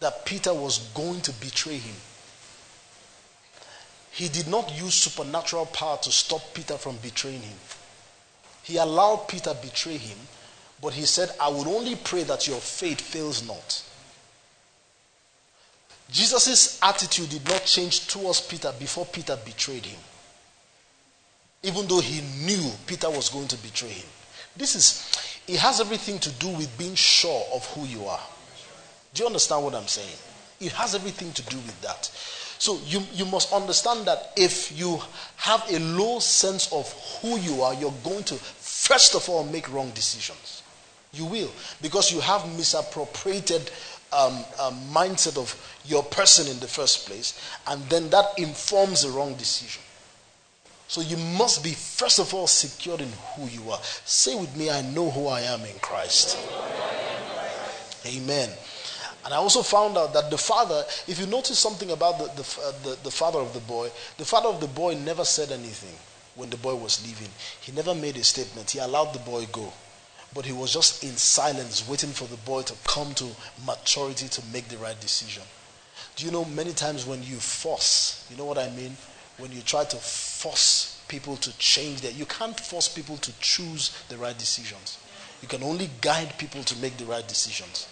that 0.00 0.24
Peter 0.24 0.52
was 0.52 0.78
going 0.94 1.20
to 1.22 1.32
betray 1.32 1.76
him. 1.76 1.94
He 4.10 4.28
did 4.28 4.48
not 4.48 4.72
use 4.78 4.94
supernatural 4.94 5.66
power 5.66 5.98
to 6.02 6.12
stop 6.12 6.42
Peter 6.54 6.76
from 6.76 6.96
betraying 6.98 7.42
him. 7.42 7.58
He 8.62 8.76
allowed 8.76 9.28
Peter 9.28 9.54
betray 9.54 9.96
him, 9.96 10.18
but 10.80 10.92
he 10.92 11.04
said, 11.06 11.30
I 11.40 11.48
will 11.48 11.68
only 11.68 11.96
pray 11.96 12.22
that 12.24 12.46
your 12.46 12.58
faith 12.60 13.00
fails 13.00 13.46
not. 13.46 13.82
Jesus' 16.10 16.78
attitude 16.82 17.30
did 17.30 17.48
not 17.48 17.64
change 17.64 18.06
towards 18.08 18.40
Peter 18.42 18.72
before 18.78 19.06
Peter 19.06 19.36
betrayed 19.44 19.86
him. 19.86 19.98
even 21.62 21.86
though 21.86 22.00
he 22.00 22.20
knew 22.44 22.70
Peter 22.86 23.08
was 23.08 23.28
going 23.28 23.48
to 23.48 23.56
betray 23.58 23.88
him. 23.88 24.06
This 24.56 24.74
is, 24.74 25.31
it 25.48 25.58
has 25.58 25.80
everything 25.80 26.18
to 26.20 26.30
do 26.32 26.48
with 26.48 26.76
being 26.78 26.94
sure 26.94 27.44
of 27.54 27.66
who 27.74 27.84
you 27.86 28.04
are. 28.06 28.20
Do 29.14 29.22
you 29.22 29.26
understand 29.26 29.64
what 29.64 29.74
I'm 29.74 29.88
saying? 29.88 30.16
It 30.60 30.72
has 30.72 30.94
everything 30.94 31.32
to 31.32 31.42
do 31.42 31.56
with 31.56 31.80
that. 31.82 32.10
So 32.58 32.78
you, 32.86 33.02
you 33.12 33.24
must 33.24 33.52
understand 33.52 34.06
that 34.06 34.32
if 34.36 34.78
you 34.78 35.00
have 35.36 35.64
a 35.68 35.80
low 35.80 36.20
sense 36.20 36.72
of 36.72 36.90
who 37.20 37.36
you 37.38 37.62
are, 37.62 37.74
you're 37.74 37.92
going 38.04 38.22
to, 38.24 38.34
first 38.36 39.16
of 39.16 39.28
all, 39.28 39.42
make 39.44 39.72
wrong 39.72 39.90
decisions. 39.90 40.62
You 41.12 41.26
will, 41.26 41.50
because 41.82 42.12
you 42.12 42.20
have 42.20 42.46
misappropriated 42.56 43.70
um, 44.12 44.44
um, 44.60 44.80
mindset 44.92 45.36
of 45.36 45.54
your 45.84 46.04
person 46.04 46.46
in 46.46 46.60
the 46.60 46.68
first 46.68 47.06
place, 47.06 47.38
and 47.66 47.82
then 47.88 48.08
that 48.10 48.26
informs 48.38 49.02
the 49.02 49.10
wrong 49.10 49.34
decision. 49.34 49.82
So 50.92 51.00
you 51.00 51.16
must 51.16 51.64
be, 51.64 51.70
first 51.70 52.18
of 52.18 52.34
all, 52.34 52.46
secured 52.46 53.00
in 53.00 53.08
who 53.34 53.46
you 53.46 53.70
are. 53.70 53.80
Say 54.04 54.34
with 54.38 54.54
me, 54.54 54.68
I 54.68 54.82
know 54.82 55.08
who 55.08 55.26
I 55.26 55.40
am 55.40 55.62
in 55.62 55.78
Christ. 55.78 56.36
Amen. 58.04 58.50
And 59.24 59.32
I 59.32 59.38
also 59.38 59.62
found 59.62 59.96
out 59.96 60.12
that 60.12 60.28
the 60.28 60.36
father, 60.36 60.84
if 61.08 61.18
you 61.18 61.24
notice 61.24 61.58
something 61.58 61.90
about 61.92 62.18
the, 62.18 62.42
the, 62.42 62.60
uh, 62.62 62.72
the, 62.82 62.98
the, 63.04 63.10
father 63.10 63.38
of 63.38 63.54
the 63.54 63.60
boy, 63.60 63.88
the 64.18 64.26
father 64.26 64.50
of 64.50 64.60
the 64.60 64.66
boy 64.66 64.94
never 64.94 65.24
said 65.24 65.50
anything 65.50 65.96
when 66.34 66.50
the 66.50 66.58
boy 66.58 66.74
was 66.74 67.02
leaving. 67.06 67.32
He 67.62 67.72
never 67.72 67.94
made 67.94 68.18
a 68.18 68.22
statement. 68.22 68.72
He 68.72 68.78
allowed 68.78 69.14
the 69.14 69.20
boy 69.20 69.46
go. 69.50 69.72
But 70.34 70.44
he 70.44 70.52
was 70.52 70.74
just 70.74 71.02
in 71.02 71.16
silence, 71.16 71.88
waiting 71.88 72.10
for 72.10 72.24
the 72.24 72.36
boy 72.36 72.64
to 72.64 72.74
come 72.86 73.14
to 73.14 73.30
maturity 73.66 74.28
to 74.28 74.42
make 74.52 74.68
the 74.68 74.76
right 74.76 75.00
decision. 75.00 75.44
Do 76.16 76.26
you 76.26 76.32
know 76.32 76.44
many 76.44 76.74
times 76.74 77.06
when 77.06 77.22
you 77.22 77.36
force, 77.36 78.26
you 78.30 78.36
know 78.36 78.44
what 78.44 78.58
I 78.58 78.68
mean? 78.72 78.94
When 79.38 79.52
you 79.52 79.62
try 79.62 79.84
to 79.84 79.96
force 79.96 81.02
people 81.08 81.36
to 81.36 81.56
change 81.58 82.00
that, 82.02 82.14
you 82.14 82.26
can't 82.26 82.58
force 82.58 82.88
people 82.88 83.16
to 83.18 83.32
choose 83.40 83.90
the 84.08 84.16
right 84.16 84.36
decisions. 84.36 84.98
You 85.40 85.48
can 85.48 85.62
only 85.62 85.90
guide 86.00 86.38
people 86.38 86.62
to 86.62 86.76
make 86.78 86.96
the 86.96 87.04
right 87.04 87.26
decisions. 87.26 87.88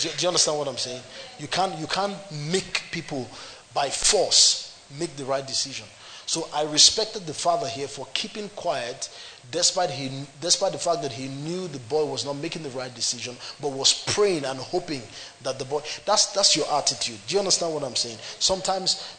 Do, 0.00 0.08
do 0.08 0.22
you 0.22 0.28
understand 0.28 0.58
what 0.58 0.68
I'm 0.68 0.76
saying? 0.76 1.02
You 1.38 1.48
can't, 1.48 1.78
you 1.78 1.86
can't 1.86 2.16
make 2.50 2.82
people 2.90 3.28
by 3.74 3.88
force 3.88 4.78
make 4.98 5.14
the 5.16 5.24
right 5.24 5.46
decision. 5.46 5.86
So 6.26 6.46
I 6.54 6.64
respected 6.64 7.26
the 7.26 7.32
father 7.32 7.66
here 7.66 7.88
for 7.88 8.06
keeping 8.12 8.50
quiet 8.50 9.08
despite, 9.50 9.90
he, 9.90 10.10
despite 10.42 10.72
the 10.72 10.78
fact 10.78 11.00
that 11.02 11.12
he 11.12 11.28
knew 11.28 11.68
the 11.68 11.78
boy 11.78 12.04
was 12.04 12.26
not 12.26 12.36
making 12.36 12.62
the 12.62 12.70
right 12.70 12.94
decision, 12.94 13.34
but 13.62 13.72
was 13.72 14.04
praying 14.08 14.44
and 14.44 14.58
hoping 14.58 15.00
that 15.42 15.58
the 15.58 15.64
boy. 15.64 15.80
That's, 16.04 16.26
that's 16.26 16.54
your 16.54 16.70
attitude. 16.70 17.16
Do 17.26 17.34
you 17.34 17.38
understand 17.38 17.72
what 17.72 17.82
I'm 17.82 17.96
saying? 17.96 18.18
Sometimes 18.38 19.17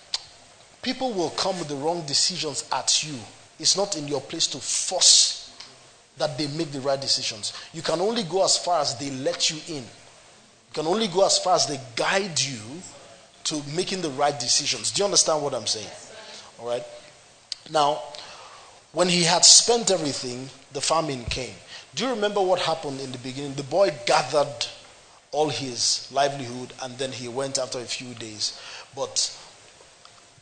people 0.81 1.11
will 1.13 1.31
come 1.31 1.57
with 1.59 1.67
the 1.67 1.75
wrong 1.75 2.05
decisions 2.05 2.67
at 2.71 3.03
you. 3.03 3.15
It's 3.59 3.75
not 3.75 3.97
in 3.97 4.07
your 4.07 4.21
place 4.21 4.47
to 4.47 4.57
force 4.57 5.51
that 6.17 6.37
they 6.37 6.47
make 6.47 6.71
the 6.71 6.81
right 6.81 6.99
decisions. 6.99 7.53
You 7.73 7.81
can 7.81 7.99
only 8.01 8.23
go 8.23 8.43
as 8.43 8.57
far 8.57 8.81
as 8.81 8.97
they 8.97 9.09
let 9.09 9.49
you 9.49 9.57
in. 9.67 9.83
You 9.83 10.73
can 10.73 10.87
only 10.87 11.07
go 11.07 11.25
as 11.25 11.39
far 11.39 11.55
as 11.55 11.65
they 11.65 11.79
guide 11.95 12.39
you 12.39 12.59
to 13.45 13.61
making 13.75 14.01
the 14.01 14.09
right 14.11 14.37
decisions. 14.39 14.91
Do 14.91 14.99
you 14.99 15.05
understand 15.05 15.41
what 15.41 15.53
I'm 15.53 15.65
saying? 15.65 15.89
All 16.59 16.67
right. 16.67 16.83
Now, 17.71 18.01
when 18.91 19.07
he 19.07 19.23
had 19.23 19.45
spent 19.45 19.91
everything, 19.91 20.49
the 20.73 20.81
famine 20.81 21.23
came. 21.25 21.53
Do 21.95 22.05
you 22.05 22.11
remember 22.11 22.41
what 22.41 22.59
happened 22.59 22.99
in 23.01 23.11
the 23.11 23.17
beginning? 23.19 23.55
The 23.55 23.63
boy 23.63 23.91
gathered 24.05 24.67
all 25.31 25.49
his 25.49 26.07
livelihood 26.11 26.73
and 26.81 26.97
then 26.97 27.11
he 27.11 27.27
went 27.27 27.57
after 27.57 27.79
a 27.79 27.83
few 27.85 28.13
days. 28.15 28.59
But 28.95 29.37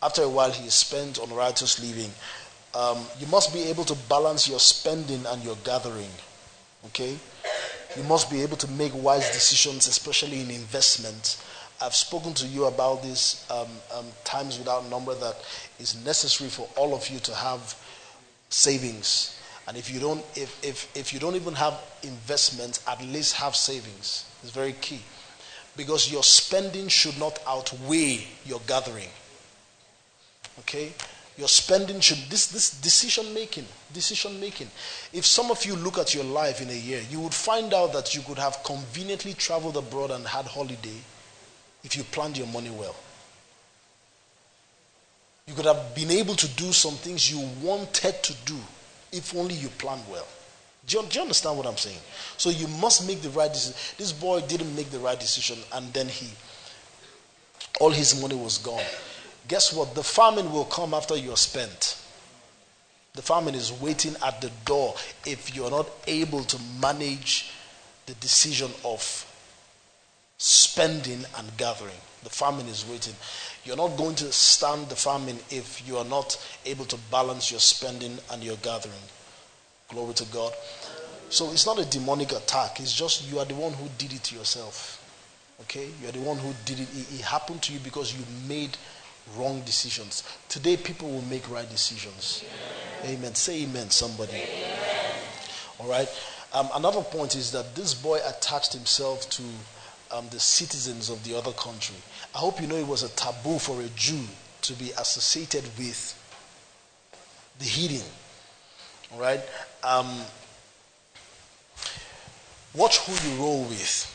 after 0.01 0.21
a 0.21 0.29
while, 0.29 0.51
he 0.51 0.69
spent 0.69 1.19
on 1.19 1.33
riotous 1.33 1.81
living. 1.81 2.11
Um, 2.75 2.99
you 3.19 3.27
must 3.27 3.53
be 3.53 3.63
able 3.63 3.83
to 3.85 3.95
balance 4.07 4.47
your 4.47 4.59
spending 4.59 5.25
and 5.25 5.43
your 5.43 5.57
gathering. 5.63 6.11
Okay? 6.85 7.17
You 7.95 8.03
must 8.03 8.29
be 8.29 8.43
able 8.43 8.57
to 8.57 8.67
make 8.71 8.91
wise 8.93 9.27
decisions, 9.31 9.87
especially 9.87 10.41
in 10.41 10.51
investment. 10.51 11.41
I've 11.81 11.95
spoken 11.95 12.33
to 12.35 12.47
you 12.47 12.65
about 12.65 13.01
this 13.01 13.49
um, 13.49 13.67
um, 13.95 14.05
times 14.23 14.59
without 14.59 14.87
number 14.89 15.15
that 15.15 15.35
is 15.79 16.03
necessary 16.05 16.49
for 16.49 16.67
all 16.75 16.93
of 16.93 17.07
you 17.09 17.19
to 17.19 17.33
have 17.33 17.75
savings. 18.49 19.39
And 19.67 19.75
if 19.75 19.91
you 19.91 19.99
don't, 19.99 20.23
if, 20.35 20.63
if, 20.63 20.95
if 20.95 21.13
you 21.13 21.19
don't 21.19 21.35
even 21.35 21.53
have 21.55 21.79
investments, 22.03 22.83
at 22.87 23.03
least 23.03 23.35
have 23.35 23.55
savings. 23.55 24.25
It's 24.43 24.51
very 24.51 24.73
key. 24.73 25.01
Because 25.75 26.11
your 26.11 26.23
spending 26.23 26.87
should 26.87 27.19
not 27.19 27.39
outweigh 27.47 28.25
your 28.45 28.61
gathering. 28.65 29.09
Okay? 30.59 30.91
Your 31.37 31.47
spending 31.47 31.99
should 31.99 32.17
this 32.31 32.47
this 32.47 32.71
decision 32.71 33.31
making, 33.33 33.65
decision 33.93 34.39
making. 34.39 34.69
If 35.13 35.23
some 35.25 35.51
of 35.51 35.63
you 35.65 35.75
look 35.75 35.99
at 35.99 36.15
your 36.15 36.23
life 36.23 36.61
in 36.61 36.69
a 36.69 36.73
year, 36.73 37.01
you 37.11 37.19
would 37.19 37.33
find 37.33 37.73
out 37.75 37.93
that 37.93 38.15
you 38.15 38.21
could 38.21 38.39
have 38.39 38.63
conveniently 38.63 39.33
traveled 39.33 39.77
abroad 39.77 40.09
and 40.09 40.25
had 40.25 40.45
holiday 40.45 40.97
if 41.83 41.95
you 41.95 42.03
planned 42.05 42.37
your 42.39 42.47
money 42.47 42.71
well. 42.71 42.95
You 45.45 45.53
could 45.53 45.65
have 45.65 45.93
been 45.93 46.09
able 46.09 46.35
to 46.35 46.47
do 46.55 46.73
some 46.73 46.93
things 46.95 47.31
you 47.31 47.47
wanted 47.61 48.21
to 48.23 48.33
do 48.45 48.57
if 49.13 49.35
only 49.35 49.53
you 49.55 49.69
planned 49.69 50.03
well. 50.11 50.27
Do 50.87 50.97
you, 50.97 51.05
do 51.07 51.15
you, 51.17 51.21
understand 51.21 51.55
what 51.57 51.67
I'm 51.67 51.77
saying? 51.77 51.99
So 52.37 52.49
you 52.49 52.67
must 52.67 53.07
make 53.07 53.21
the 53.21 53.29
right 53.29 53.51
decision. 53.51 53.77
This 53.97 54.11
boy 54.11 54.41
didn't 54.41 54.75
make 54.75 54.89
the 54.89 54.99
right 54.99 55.19
decision, 55.19 55.59
and 55.73 55.93
then 55.93 56.07
he, 56.07 56.29
all 57.79 57.91
his 57.91 58.19
money 58.19 58.35
was 58.35 58.57
gone 58.57 58.83
guess 59.47 59.73
what? 59.73 59.95
The 59.95 60.03
famine 60.03 60.51
will 60.51 60.65
come 60.65 60.93
after 60.93 61.15
you're 61.15 61.37
spent. 61.37 61.97
The 63.13 63.21
famine 63.21 63.55
is 63.55 63.71
waiting 63.73 64.15
at 64.23 64.41
the 64.41 64.51
door 64.65 64.93
if 65.25 65.55
you're 65.55 65.71
not 65.71 65.89
able 66.05 66.43
to 66.43 66.59
manage 66.79 67.51
the 68.05 68.13
decision 68.15 68.69
of 68.85 69.25
spending 70.37 71.25
and 71.37 71.57
gathering. 71.57 71.97
The 72.23 72.29
famine 72.29 72.67
is 72.67 72.85
waiting. 72.85 73.15
You're 73.63 73.77
not 73.77 73.97
going 73.97 74.15
to 74.15 74.31
stand 74.31 74.89
the 74.89 74.95
famine 74.95 75.39
if 75.49 75.87
you 75.87 75.97
are 75.97 76.05
not 76.05 76.37
able 76.65 76.85
to 76.85 76.97
balance 77.11 77.49
your 77.51 77.59
spending 77.59 78.17
and 78.31 78.43
your 78.43 78.57
gathering. 78.57 78.93
Glory 79.89 80.13
to 80.15 80.25
God. 80.25 80.53
So 81.29 81.51
it's 81.51 81.65
not 81.65 81.79
a 81.79 81.85
demonic 81.85 82.31
attack, 82.31 82.79
it's 82.79 82.93
just 82.93 83.29
you 83.29 83.39
are 83.39 83.45
the 83.45 83.55
one 83.55 83.73
who 83.73 83.87
did 83.97 84.13
it 84.13 84.23
to 84.25 84.35
yourself. 84.35 85.03
Okay? 85.61 85.89
You're 86.01 86.11
the 86.11 86.19
one 86.19 86.37
who 86.37 86.53
did 86.65 86.79
it. 86.79 86.87
It, 86.95 87.15
it 87.15 87.21
happened 87.21 87.61
to 87.63 87.73
you 87.73 87.79
because 87.79 88.13
you 88.13 88.23
made 88.47 88.77
wrong 89.35 89.61
decisions. 89.61 90.23
Today, 90.49 90.77
people 90.77 91.09
will 91.09 91.23
make 91.23 91.49
right 91.49 91.69
decisions. 91.69 92.43
Amen. 93.03 93.17
amen. 93.17 93.35
Say 93.35 93.63
amen, 93.63 93.89
somebody. 93.89 94.33
Amen. 94.37 94.77
All 95.79 95.89
right. 95.89 96.09
Um, 96.53 96.69
another 96.75 97.01
point 97.01 97.35
is 97.35 97.51
that 97.51 97.75
this 97.75 97.93
boy 97.93 98.19
attached 98.27 98.73
himself 98.73 99.29
to 99.31 99.43
um, 100.11 100.27
the 100.31 100.39
citizens 100.39 101.09
of 101.09 101.23
the 101.23 101.35
other 101.35 101.51
country. 101.51 101.95
I 102.33 102.39
hope 102.39 102.61
you 102.61 102.67
know 102.67 102.75
it 102.75 102.87
was 102.87 103.03
a 103.03 103.09
taboo 103.09 103.59
for 103.59 103.81
a 103.81 103.87
Jew 103.89 104.23
to 104.61 104.73
be 104.73 104.91
associated 104.91 105.63
with 105.77 106.15
the 107.59 107.65
heathen. 107.65 108.07
All 109.13 109.19
right. 109.19 109.41
Um, 109.83 110.21
watch 112.73 112.99
who 112.99 113.29
you 113.29 113.35
roll 113.37 113.63
with. 113.65 114.13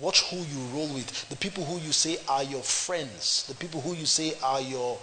Watch 0.00 0.22
who 0.30 0.36
you 0.36 0.58
roll 0.72 0.88
with. 0.88 1.28
The 1.28 1.36
people 1.36 1.64
who 1.64 1.78
you 1.78 1.92
say 1.92 2.18
are 2.28 2.42
your 2.42 2.62
friends. 2.62 3.46
The 3.46 3.54
people 3.54 3.80
who 3.80 3.94
you 3.94 4.06
say 4.06 4.34
are 4.42 4.60
your 4.60 4.98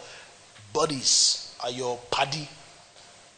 buddies, 0.73 1.56
are 1.63 1.71
your 1.71 1.97
paddy. 2.12 2.49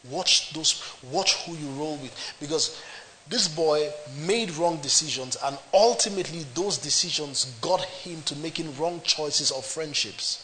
Watch 0.09 0.51
those. 0.53 0.83
Watch 1.11 1.35
who 1.45 1.55
you 1.55 1.67
roll 1.71 1.97
with. 1.97 2.35
Because 2.39 2.81
this 3.29 3.47
boy 3.47 3.89
made 4.17 4.51
wrong 4.51 4.77
decisions, 4.81 5.37
and 5.43 5.57
ultimately, 5.73 6.45
those 6.55 6.77
decisions 6.77 7.45
got 7.61 7.81
him 7.81 8.21
to 8.23 8.35
making 8.37 8.75
wrong 8.77 9.01
choices 9.03 9.51
of 9.51 9.63
friendships. 9.65 10.43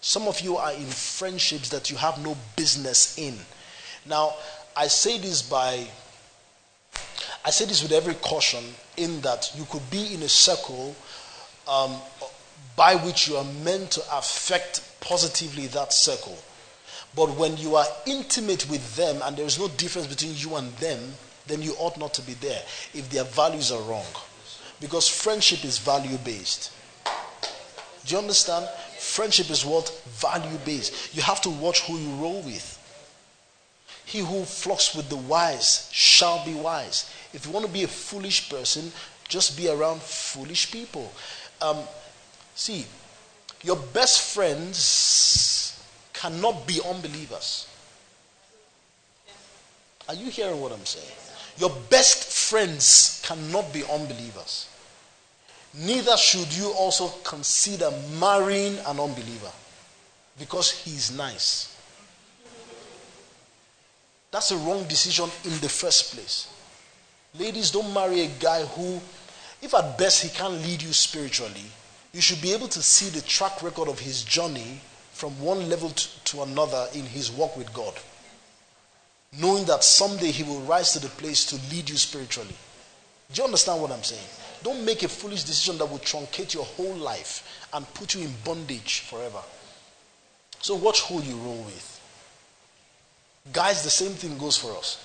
Some 0.00 0.28
of 0.28 0.40
you 0.40 0.56
are 0.56 0.72
in 0.72 0.86
friendships 0.86 1.68
that 1.70 1.90
you 1.90 1.96
have 1.96 2.22
no 2.22 2.36
business 2.56 3.16
in. 3.18 3.38
Now, 4.06 4.34
I 4.76 4.88
say 4.88 5.18
this 5.18 5.42
by 5.42 5.86
I 7.44 7.50
say 7.50 7.64
this 7.64 7.82
with 7.82 7.92
every 7.92 8.14
caution 8.14 8.62
in 9.00 9.20
that 9.22 9.50
you 9.56 9.64
could 9.70 9.88
be 9.90 10.14
in 10.14 10.22
a 10.22 10.28
circle 10.28 10.94
um, 11.68 11.94
by 12.76 12.94
which 12.96 13.28
you 13.28 13.36
are 13.36 13.44
meant 13.64 13.90
to 13.92 14.00
affect 14.12 14.82
positively 15.00 15.66
that 15.68 15.92
circle. 15.92 16.38
But 17.14 17.36
when 17.36 17.56
you 17.56 17.76
are 17.76 17.86
intimate 18.06 18.68
with 18.70 18.96
them 18.96 19.20
and 19.24 19.36
there 19.36 19.46
is 19.46 19.58
no 19.58 19.68
difference 19.68 20.06
between 20.06 20.34
you 20.36 20.56
and 20.56 20.72
them, 20.76 21.14
then 21.46 21.62
you 21.62 21.74
ought 21.78 21.98
not 21.98 22.14
to 22.14 22.22
be 22.22 22.34
there 22.34 22.62
if 22.94 23.10
their 23.10 23.24
values 23.24 23.72
are 23.72 23.82
wrong. 23.82 24.06
Because 24.80 25.08
friendship 25.08 25.64
is 25.64 25.78
value 25.78 26.16
based. 26.18 26.72
Do 28.06 28.14
you 28.14 28.18
understand? 28.18 28.66
Friendship 28.98 29.50
is 29.50 29.64
what? 29.64 29.88
Value 30.08 30.58
based. 30.64 31.14
You 31.14 31.22
have 31.22 31.40
to 31.42 31.50
watch 31.50 31.80
who 31.82 31.98
you 31.98 32.10
roll 32.14 32.40
with. 32.42 32.78
He 34.10 34.18
who 34.18 34.44
flocks 34.44 34.92
with 34.92 35.08
the 35.08 35.16
wise 35.16 35.88
shall 35.92 36.44
be 36.44 36.52
wise. 36.52 37.08
If 37.32 37.46
you 37.46 37.52
want 37.52 37.64
to 37.64 37.70
be 37.70 37.84
a 37.84 37.86
foolish 37.86 38.50
person, 38.50 38.90
just 39.28 39.56
be 39.56 39.68
around 39.68 40.02
foolish 40.02 40.72
people. 40.72 41.12
Um, 41.62 41.78
see, 42.56 42.86
your 43.62 43.76
best 43.76 44.34
friends 44.34 45.80
cannot 46.12 46.66
be 46.66 46.80
unbelievers. 46.84 47.68
Are 50.08 50.14
you 50.14 50.28
hearing 50.28 50.60
what 50.60 50.72
I'm 50.72 50.84
saying? 50.84 51.14
Your 51.58 51.70
best 51.88 52.48
friends 52.48 53.22
cannot 53.24 53.72
be 53.72 53.84
unbelievers. 53.84 54.66
Neither 55.72 56.16
should 56.16 56.52
you 56.52 56.72
also 56.72 57.06
consider 57.22 57.92
marrying 58.18 58.76
an 58.78 58.98
unbeliever 58.98 59.52
because 60.36 60.72
he's 60.72 61.16
nice. 61.16 61.76
That's 64.30 64.52
a 64.52 64.56
wrong 64.58 64.84
decision 64.84 65.28
in 65.44 65.58
the 65.60 65.68
first 65.68 66.14
place. 66.14 66.48
Ladies, 67.38 67.70
don't 67.70 67.92
marry 67.92 68.22
a 68.22 68.28
guy 68.38 68.64
who, 68.64 69.00
if 69.62 69.74
at 69.74 69.98
best 69.98 70.22
he 70.22 70.28
can't 70.28 70.62
lead 70.62 70.82
you 70.82 70.92
spiritually, 70.92 71.64
you 72.12 72.20
should 72.20 72.40
be 72.40 72.52
able 72.52 72.68
to 72.68 72.82
see 72.82 73.08
the 73.08 73.24
track 73.26 73.62
record 73.62 73.88
of 73.88 73.98
his 73.98 74.22
journey 74.24 74.80
from 75.12 75.38
one 75.40 75.68
level 75.68 75.90
to, 75.90 76.24
to 76.24 76.42
another 76.42 76.86
in 76.94 77.04
his 77.04 77.30
walk 77.30 77.56
with 77.56 77.72
God. 77.72 77.94
Knowing 79.38 79.64
that 79.66 79.84
someday 79.84 80.30
he 80.30 80.42
will 80.42 80.60
rise 80.60 80.92
to 80.92 80.98
the 80.98 81.08
place 81.08 81.44
to 81.46 81.56
lead 81.74 81.88
you 81.88 81.96
spiritually. 81.96 82.54
Do 83.32 83.40
you 83.42 83.44
understand 83.44 83.80
what 83.80 83.92
I'm 83.92 84.02
saying? 84.02 84.26
Don't 84.62 84.84
make 84.84 85.04
a 85.04 85.08
foolish 85.08 85.44
decision 85.44 85.78
that 85.78 85.86
will 85.86 86.00
truncate 86.00 86.52
your 86.52 86.64
whole 86.64 86.94
life 86.94 87.66
and 87.72 87.94
put 87.94 88.14
you 88.14 88.22
in 88.22 88.34
bondage 88.44 89.00
forever. 89.00 89.38
So 90.60 90.74
watch 90.74 91.02
who 91.02 91.22
you 91.22 91.36
roll 91.36 91.62
with. 91.62 91.99
Guys, 93.52 93.82
the 93.82 93.90
same 93.90 94.12
thing 94.12 94.38
goes 94.38 94.56
for 94.56 94.76
us. 94.76 95.04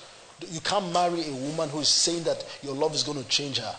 You 0.50 0.60
can't 0.60 0.92
marry 0.92 1.28
a 1.28 1.32
woman 1.32 1.70
who 1.70 1.80
is 1.80 1.88
saying 1.88 2.24
that 2.24 2.46
your 2.62 2.76
love 2.76 2.94
is 2.94 3.04
going 3.04 3.18
to 3.22 3.30
change 3.30 3.58
her. 3.60 3.76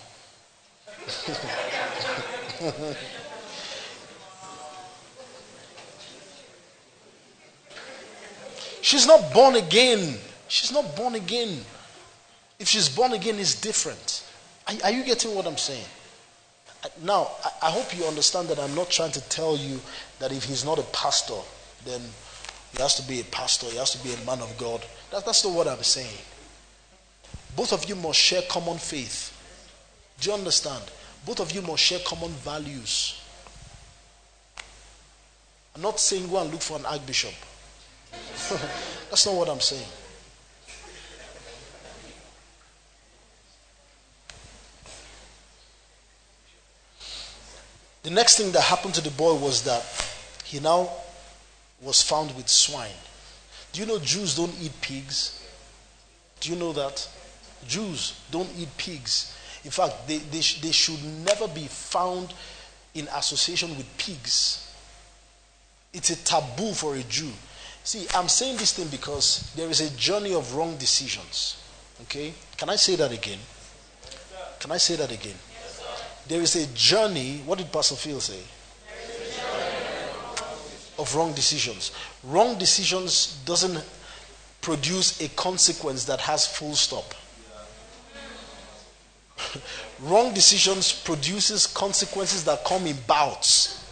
she's 8.81 9.07
not 9.07 9.33
born 9.33 9.57
again. 9.57 10.17
She's 10.49 10.73
not 10.73 10.97
born 10.97 11.15
again. 11.15 11.61
If 12.59 12.69
she's 12.69 12.89
born 12.89 13.13
again, 13.13 13.39
it's 13.39 13.55
different. 13.61 14.25
Are, 14.67 14.75
are 14.85 14.91
you 14.91 15.05
getting 15.05 15.35
what 15.35 15.47
I'm 15.47 15.59
saying? 15.59 15.85
Now, 17.03 17.31
I, 17.45 17.51
I 17.67 17.71
hope 17.71 17.97
you 17.97 18.05
understand 18.05 18.49
that 18.49 18.59
I'm 18.59 18.75
not 18.75 18.91
trying 18.91 19.13
to 19.13 19.21
tell 19.29 19.57
you 19.57 19.81
that 20.19 20.33
if 20.33 20.45
he's 20.45 20.65
not 20.65 20.79
a 20.79 20.85
pastor, 20.85 21.41
then 21.85 22.01
he 22.77 22.83
has 22.83 22.95
to 22.97 23.09
be 23.09 23.21
a 23.21 23.25
pastor, 23.25 23.67
he 23.67 23.79
has 23.79 23.93
to 23.93 24.05
be 24.05 24.13
a 24.13 24.27
man 24.27 24.41
of 24.41 24.55
God. 24.59 24.85
That, 25.11 25.25
that's 25.25 25.45
not 25.45 25.55
what 25.55 25.67
I'm 25.67 25.83
saying. 25.83 26.19
Both 27.57 27.73
of 27.73 27.89
you 27.89 27.97
must 27.97 28.19
share 28.19 28.43
common 28.43 28.77
faith. 28.77 29.33
Do 30.21 30.29
you 30.29 30.37
understand? 30.37 30.85
Both 31.25 31.41
of 31.41 31.53
you 31.53 31.63
must 31.63 31.83
share 31.83 32.01
common 32.01 32.31
values. 32.31 33.19
I'm 35.75 35.81
not 35.81 35.99
saying 35.99 36.29
go 36.29 36.41
and 36.41 36.51
look 36.51 36.61
for 36.61 36.79
an 36.79 36.85
archbishop. 36.85 37.33
that's 39.11 39.25
not 39.25 39.35
what 39.35 39.49
I'm 39.49 39.61
saying. 39.61 39.89
The 48.03 48.11
next 48.11 48.37
thing 48.37 48.53
that 48.53 48.61
happened 48.61 48.95
to 48.95 49.01
the 49.01 49.11
boy 49.11 49.35
was 49.35 49.65
that 49.65 49.83
he 50.45 50.61
now 50.61 50.91
was 51.87 52.03
found 52.03 52.37
with 52.37 52.49
swine. 52.49 52.91
Do 53.73 53.81
you 53.81 53.87
know 53.87 53.99
Jews 53.99 54.35
don't 54.37 54.55
eat 54.61 54.73
pigs? 54.81 55.43
Do 56.41 56.51
you 56.51 56.57
know 56.57 56.73
that? 56.73 57.09
Jews 57.67 58.21
don't 58.31 58.49
eat 58.59 58.69
pigs. 58.77 59.35
In 59.65 59.71
fact, 59.71 60.07
they, 60.07 60.19
they, 60.19 60.41
sh- 60.41 60.61
they 60.61 60.73
should 60.73 61.03
never 61.25 61.49
be 61.49 61.67
found 61.67 62.35
in 62.95 63.09
association 63.15 63.71
with 63.77 63.87
pigs. 63.99 64.75
It's 65.93 66.11
a 66.11 66.17
taboo 66.25 66.73
for 66.73 66.97
a 66.97 67.03
Jew. 67.05 67.31
See, 67.85 68.07
I'm 68.15 68.29
saying 68.29 68.57
this 68.57 68.73
thing 68.73 68.89
because 68.89 69.53
there 69.57 69.69
is 69.69 69.81
a 69.81 69.97
journey 69.97 70.35
of 70.35 70.55
wrong 70.55 70.77
decisions. 70.77 71.63
Okay? 72.03 72.35
Can 72.57 72.69
I 72.69 72.77
say 72.77 72.97
that 72.97 73.13
again? 73.13 73.39
Can 74.59 74.73
I 74.73 74.77
say 74.79 74.97
that 74.97 75.13
again? 75.13 75.37
There 76.27 76.41
is 76.41 76.57
a 76.57 76.67
journey. 76.75 77.43
What 77.47 77.59
did 77.59 77.73
Pastor 77.73 77.95
Phil 77.95 78.21
say? 78.21 78.41
Of 80.99 81.15
wrong 81.15 81.33
decisions. 81.35 81.93
Wrong 82.25 82.59
decisions 82.59 83.43
doesn't 83.45 83.85
produce 84.61 85.21
a 85.21 85.29
consequence 85.31 86.05
that 86.07 86.21
has 86.21 86.47
full 86.47 86.75
stop. 86.75 87.15
wrong 90.01 90.33
decisions 90.35 90.93
produces 90.93 91.67
consequences 91.67 92.45
that 92.45 92.65
come 92.65 92.87
in 92.87 92.97
bouts. 93.07 93.85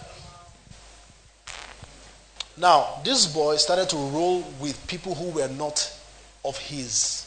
Now, 2.56 3.00
this 3.04 3.26
boy 3.26 3.56
started 3.56 3.88
to 3.90 3.96
roll 3.96 4.42
with 4.60 4.86
people 4.86 5.14
who 5.14 5.30
were 5.30 5.48
not 5.48 5.92
of 6.44 6.58
his 6.58 7.26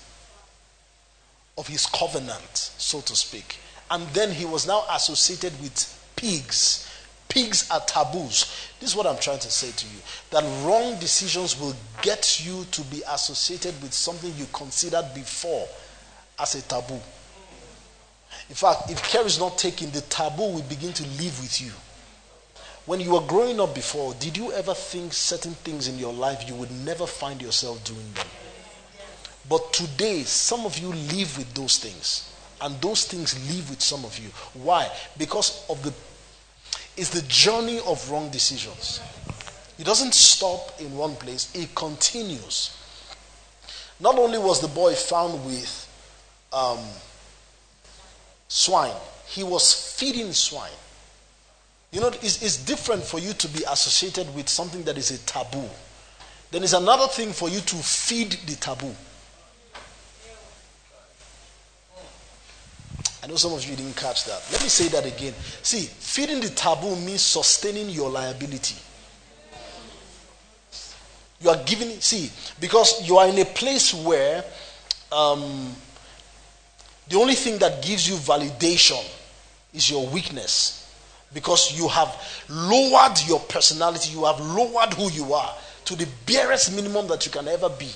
of 1.57 1.67
his 1.67 1.87
covenant, 1.87 2.55
so 2.55 3.01
to 3.01 3.15
speak. 3.15 3.57
And 3.89 4.05
then 4.09 4.31
he 4.31 4.45
was 4.45 4.67
now 4.67 4.83
associated 4.91 5.59
with 5.59 6.11
pigs. 6.15 6.86
Pigs 7.29 7.69
are 7.69 7.81
taboos. 7.81 8.71
This 8.79 8.91
is 8.91 8.95
what 8.95 9.05
I'm 9.05 9.17
trying 9.17 9.39
to 9.39 9.51
say 9.51 9.71
to 9.71 9.85
you 9.87 9.99
that 10.31 10.43
wrong 10.65 10.99
decisions 10.99 11.59
will 11.59 11.75
get 12.01 12.45
you 12.45 12.65
to 12.71 12.81
be 12.83 13.01
associated 13.09 13.81
with 13.81 13.93
something 13.93 14.33
you 14.37 14.45
considered 14.53 15.05
before 15.13 15.67
as 16.39 16.55
a 16.55 16.61
taboo. 16.61 16.99
In 18.49 18.55
fact, 18.55 18.89
if 18.89 19.01
care 19.03 19.25
is 19.25 19.39
not 19.39 19.57
taken, 19.57 19.91
the 19.91 20.01
taboo 20.01 20.53
will 20.53 20.61
begin 20.63 20.93
to 20.93 21.03
live 21.03 21.39
with 21.41 21.61
you. 21.61 21.71
When 22.85 23.01
you 23.01 23.11
were 23.11 23.21
growing 23.21 23.59
up 23.59 23.75
before, 23.75 24.13
did 24.13 24.37
you 24.37 24.53
ever 24.53 24.73
think 24.73 25.11
certain 25.11 25.53
things 25.53 25.89
in 25.89 25.99
your 25.99 26.13
life 26.13 26.47
you 26.47 26.55
would 26.55 26.71
never 26.71 27.05
find 27.05 27.41
yourself 27.41 27.83
doing 27.83 28.13
them? 28.13 28.27
But 29.49 29.73
today, 29.73 30.23
some 30.23 30.65
of 30.65 30.77
you 30.77 30.89
live 30.89 31.37
with 31.37 31.53
those 31.53 31.77
things. 31.79 32.31
And 32.61 32.79
those 32.81 33.05
things 33.05 33.35
live 33.53 33.69
with 33.69 33.81
some 33.81 34.03
of 34.05 34.17
you. 34.17 34.29
Why? 34.53 34.89
Because 35.17 35.65
of 35.69 35.83
the 35.83 35.93
it's 36.97 37.09
the 37.09 37.21
journey 37.27 37.79
of 37.85 38.09
wrong 38.09 38.29
decisions. 38.29 39.01
It 39.79 39.85
doesn't 39.85 40.13
stop 40.15 40.81
in 40.81 40.95
one 40.97 41.15
place, 41.15 41.53
it 41.55 41.73
continues. 41.75 42.75
Not 43.99 44.17
only 44.17 44.37
was 44.39 44.61
the 44.61 44.67
boy 44.67 44.93
found 44.93 45.45
with 45.45 45.87
um, 46.51 46.79
swine, 48.47 48.95
he 49.27 49.43
was 49.43 49.95
feeding 49.97 50.33
swine. 50.33 50.71
You 51.91 52.01
know, 52.01 52.07
it's, 52.07 52.41
it's 52.41 52.57
different 52.57 53.03
for 53.03 53.19
you 53.19 53.33
to 53.33 53.47
be 53.47 53.63
associated 53.69 54.33
with 54.35 54.49
something 54.49 54.83
that 54.83 54.97
is 54.97 55.11
a 55.11 55.17
taboo. 55.25 55.69
Then 56.51 56.63
it's 56.63 56.73
another 56.73 57.07
thing 57.07 57.31
for 57.31 57.49
you 57.49 57.59
to 57.59 57.75
feed 57.75 58.31
the 58.45 58.55
taboo. 58.55 58.95
I 63.27 63.29
know 63.29 63.35
some 63.35 63.51
of 63.51 63.65
you 63.69 63.75
didn't 63.75 63.97
catch 63.97 64.23
that. 64.23 64.41
Let 64.53 64.63
me 64.63 64.69
say 64.69 64.87
that 64.87 65.05
again. 65.05 65.33
See, 65.61 65.81
feeding 65.81 66.39
the 66.39 66.47
taboo 66.47 66.95
means 66.95 67.21
sustaining 67.21 67.89
your 67.89 68.09
liability. 68.09 68.77
You 71.41 71.49
are 71.49 71.61
giving, 71.65 71.89
see, 71.99 72.31
because 72.61 73.05
you 73.05 73.17
are 73.17 73.27
in 73.27 73.37
a 73.37 73.43
place 73.43 73.93
where 73.93 74.45
um, 75.11 75.75
the 77.09 77.17
only 77.17 77.33
thing 77.33 77.57
that 77.57 77.83
gives 77.83 78.07
you 78.07 78.15
validation 78.15 79.03
is 79.73 79.89
your 79.91 80.07
weakness. 80.07 80.89
Because 81.33 81.77
you 81.77 81.89
have 81.89 82.15
lowered 82.47 83.19
your 83.27 83.41
personality, 83.41 84.13
you 84.13 84.23
have 84.23 84.39
lowered 84.39 84.93
who 84.93 85.11
you 85.11 85.33
are 85.33 85.53
to 85.83 85.97
the 85.97 86.07
barest 86.25 86.73
minimum 86.73 87.07
that 87.07 87.25
you 87.25 87.31
can 87.33 87.49
ever 87.49 87.67
be. 87.67 87.89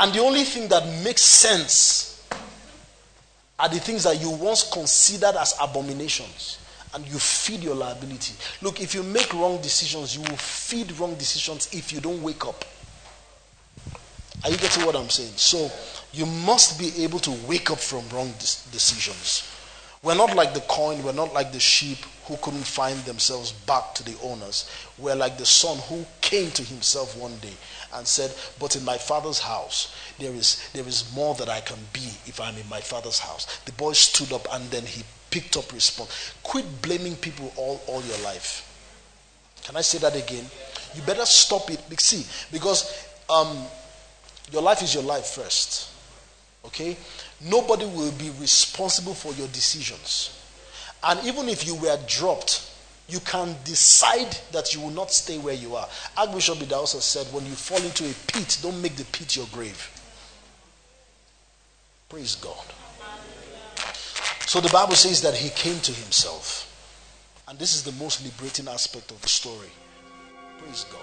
And 0.00 0.14
the 0.14 0.20
only 0.20 0.44
thing 0.44 0.66
that 0.68 0.86
makes 1.04 1.20
sense 1.22 2.26
are 3.58 3.68
the 3.68 3.78
things 3.78 4.04
that 4.04 4.18
you 4.20 4.30
once 4.30 4.70
considered 4.70 5.36
as 5.38 5.54
abominations. 5.60 6.58
And 6.94 7.06
you 7.06 7.18
feed 7.18 7.62
your 7.62 7.74
liability. 7.76 8.34
Look, 8.62 8.80
if 8.80 8.94
you 8.94 9.02
make 9.02 9.32
wrong 9.34 9.60
decisions, 9.60 10.16
you 10.16 10.22
will 10.22 10.38
feed 10.38 10.90
wrong 10.98 11.14
decisions 11.14 11.68
if 11.72 11.92
you 11.92 12.00
don't 12.00 12.20
wake 12.22 12.46
up. 12.46 12.64
Are 14.42 14.50
you 14.50 14.56
getting 14.56 14.86
what 14.86 14.96
I'm 14.96 15.10
saying? 15.10 15.34
So, 15.36 15.70
you 16.12 16.24
must 16.26 16.78
be 16.80 17.04
able 17.04 17.18
to 17.20 17.30
wake 17.46 17.70
up 17.70 17.78
from 17.78 18.08
wrong 18.08 18.32
decisions. 18.38 19.48
We're 20.02 20.16
not 20.16 20.34
like 20.34 20.54
the 20.54 20.60
coin, 20.60 21.04
we're 21.04 21.12
not 21.12 21.32
like 21.34 21.52
the 21.52 21.60
sheep 21.60 21.98
who 22.30 22.36
couldn't 22.36 22.62
find 22.64 22.96
themselves 23.00 23.50
back 23.50 23.92
to 23.92 24.04
the 24.04 24.16
owners. 24.22 24.70
We're 24.98 25.16
like 25.16 25.36
the 25.36 25.44
son 25.44 25.78
who 25.88 26.06
came 26.20 26.52
to 26.52 26.62
himself 26.62 27.16
one 27.16 27.36
day 27.38 27.52
and 27.92 28.06
said, 28.06 28.32
But 28.60 28.76
in 28.76 28.84
my 28.84 28.96
father's 28.98 29.40
house, 29.40 29.92
there 30.20 30.30
is, 30.32 30.70
there 30.72 30.86
is 30.86 31.12
more 31.12 31.34
that 31.34 31.48
I 31.48 31.60
can 31.60 31.78
be 31.92 32.06
if 32.26 32.40
I'm 32.40 32.56
in 32.56 32.68
my 32.68 32.80
father's 32.80 33.18
house. 33.18 33.58
The 33.66 33.72
boy 33.72 33.94
stood 33.94 34.32
up 34.32 34.46
and 34.52 34.70
then 34.70 34.84
he 34.86 35.02
picked 35.30 35.56
up 35.56 35.72
response. 35.72 36.32
Quit 36.44 36.82
blaming 36.82 37.16
people 37.16 37.52
all, 37.56 37.80
all 37.88 38.00
your 38.04 38.18
life. 38.18 38.64
Can 39.64 39.76
I 39.76 39.80
say 39.80 39.98
that 39.98 40.14
again? 40.14 40.46
You 40.94 41.02
better 41.02 41.26
stop 41.26 41.68
it. 41.68 41.80
See, 42.00 42.24
because 42.52 43.06
um, 43.28 43.58
your 44.52 44.62
life 44.62 44.82
is 44.82 44.94
your 44.94 45.02
life 45.02 45.26
first. 45.26 45.90
Okay? 46.64 46.96
Nobody 47.40 47.86
will 47.86 48.12
be 48.12 48.30
responsible 48.38 49.14
for 49.14 49.32
your 49.32 49.48
decisions. 49.48 50.39
And 51.02 51.24
even 51.26 51.48
if 51.48 51.66
you 51.66 51.74
were 51.76 51.98
dropped, 52.06 52.70
You 53.10 53.18
can 53.20 53.56
decide 53.64 54.38
that 54.52 54.72
you 54.72 54.80
will 54.80 54.90
not 54.90 55.10
stay 55.10 55.36
where 55.38 55.54
you 55.54 55.74
are. 55.74 55.88
Archbishop 56.16 56.58
Idahosa 56.58 57.00
said, 57.00 57.26
when 57.34 57.44
you 57.44 57.52
fall 57.52 57.82
into 57.82 58.04
a 58.04 58.14
pit, 58.28 58.58
don't 58.62 58.80
make 58.80 58.94
the 58.94 59.04
pit 59.06 59.34
your 59.34 59.46
grave. 59.52 59.90
Praise 62.08 62.36
God. 62.36 62.64
So 64.46 64.60
the 64.60 64.68
Bible 64.68 64.94
says 64.94 65.22
that 65.22 65.34
he 65.34 65.50
came 65.50 65.80
to 65.80 65.92
himself. 65.92 66.66
And 67.48 67.58
this 67.58 67.74
is 67.74 67.82
the 67.82 67.92
most 67.92 68.24
liberating 68.24 68.68
aspect 68.68 69.10
of 69.10 69.20
the 69.22 69.28
story. 69.28 69.70
Praise 70.58 70.86
God. 70.92 71.02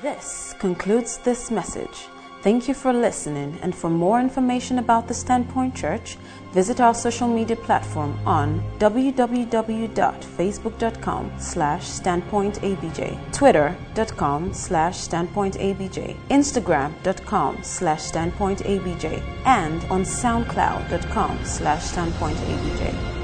This 0.00 0.54
concludes 0.60 1.18
this 1.18 1.50
message. 1.50 2.06
Thank 2.42 2.68
you 2.68 2.74
for 2.74 2.92
listening, 2.92 3.58
and 3.62 3.74
for 3.74 3.90
more 3.90 4.20
information 4.20 4.78
about 4.78 5.08
the 5.08 5.14
Standpoint 5.14 5.74
Church, 5.74 6.16
visit 6.52 6.80
our 6.80 6.94
social 6.94 7.28
media 7.28 7.56
platform 7.56 8.18
on 8.26 8.62
www.facebook.com 8.78 11.32
slash 11.38 11.84
standpointabj, 11.84 13.32
twitter.com 13.32 14.52
slash 14.52 14.96
standpointabj, 14.96 16.16
instagram.com 16.30 17.62
slash 17.62 18.10
standpointabj, 18.10 19.22
and 19.44 19.84
on 19.84 20.02
soundcloud.com 20.02 21.44
slash 21.44 21.82
standpointabj. 21.82 23.17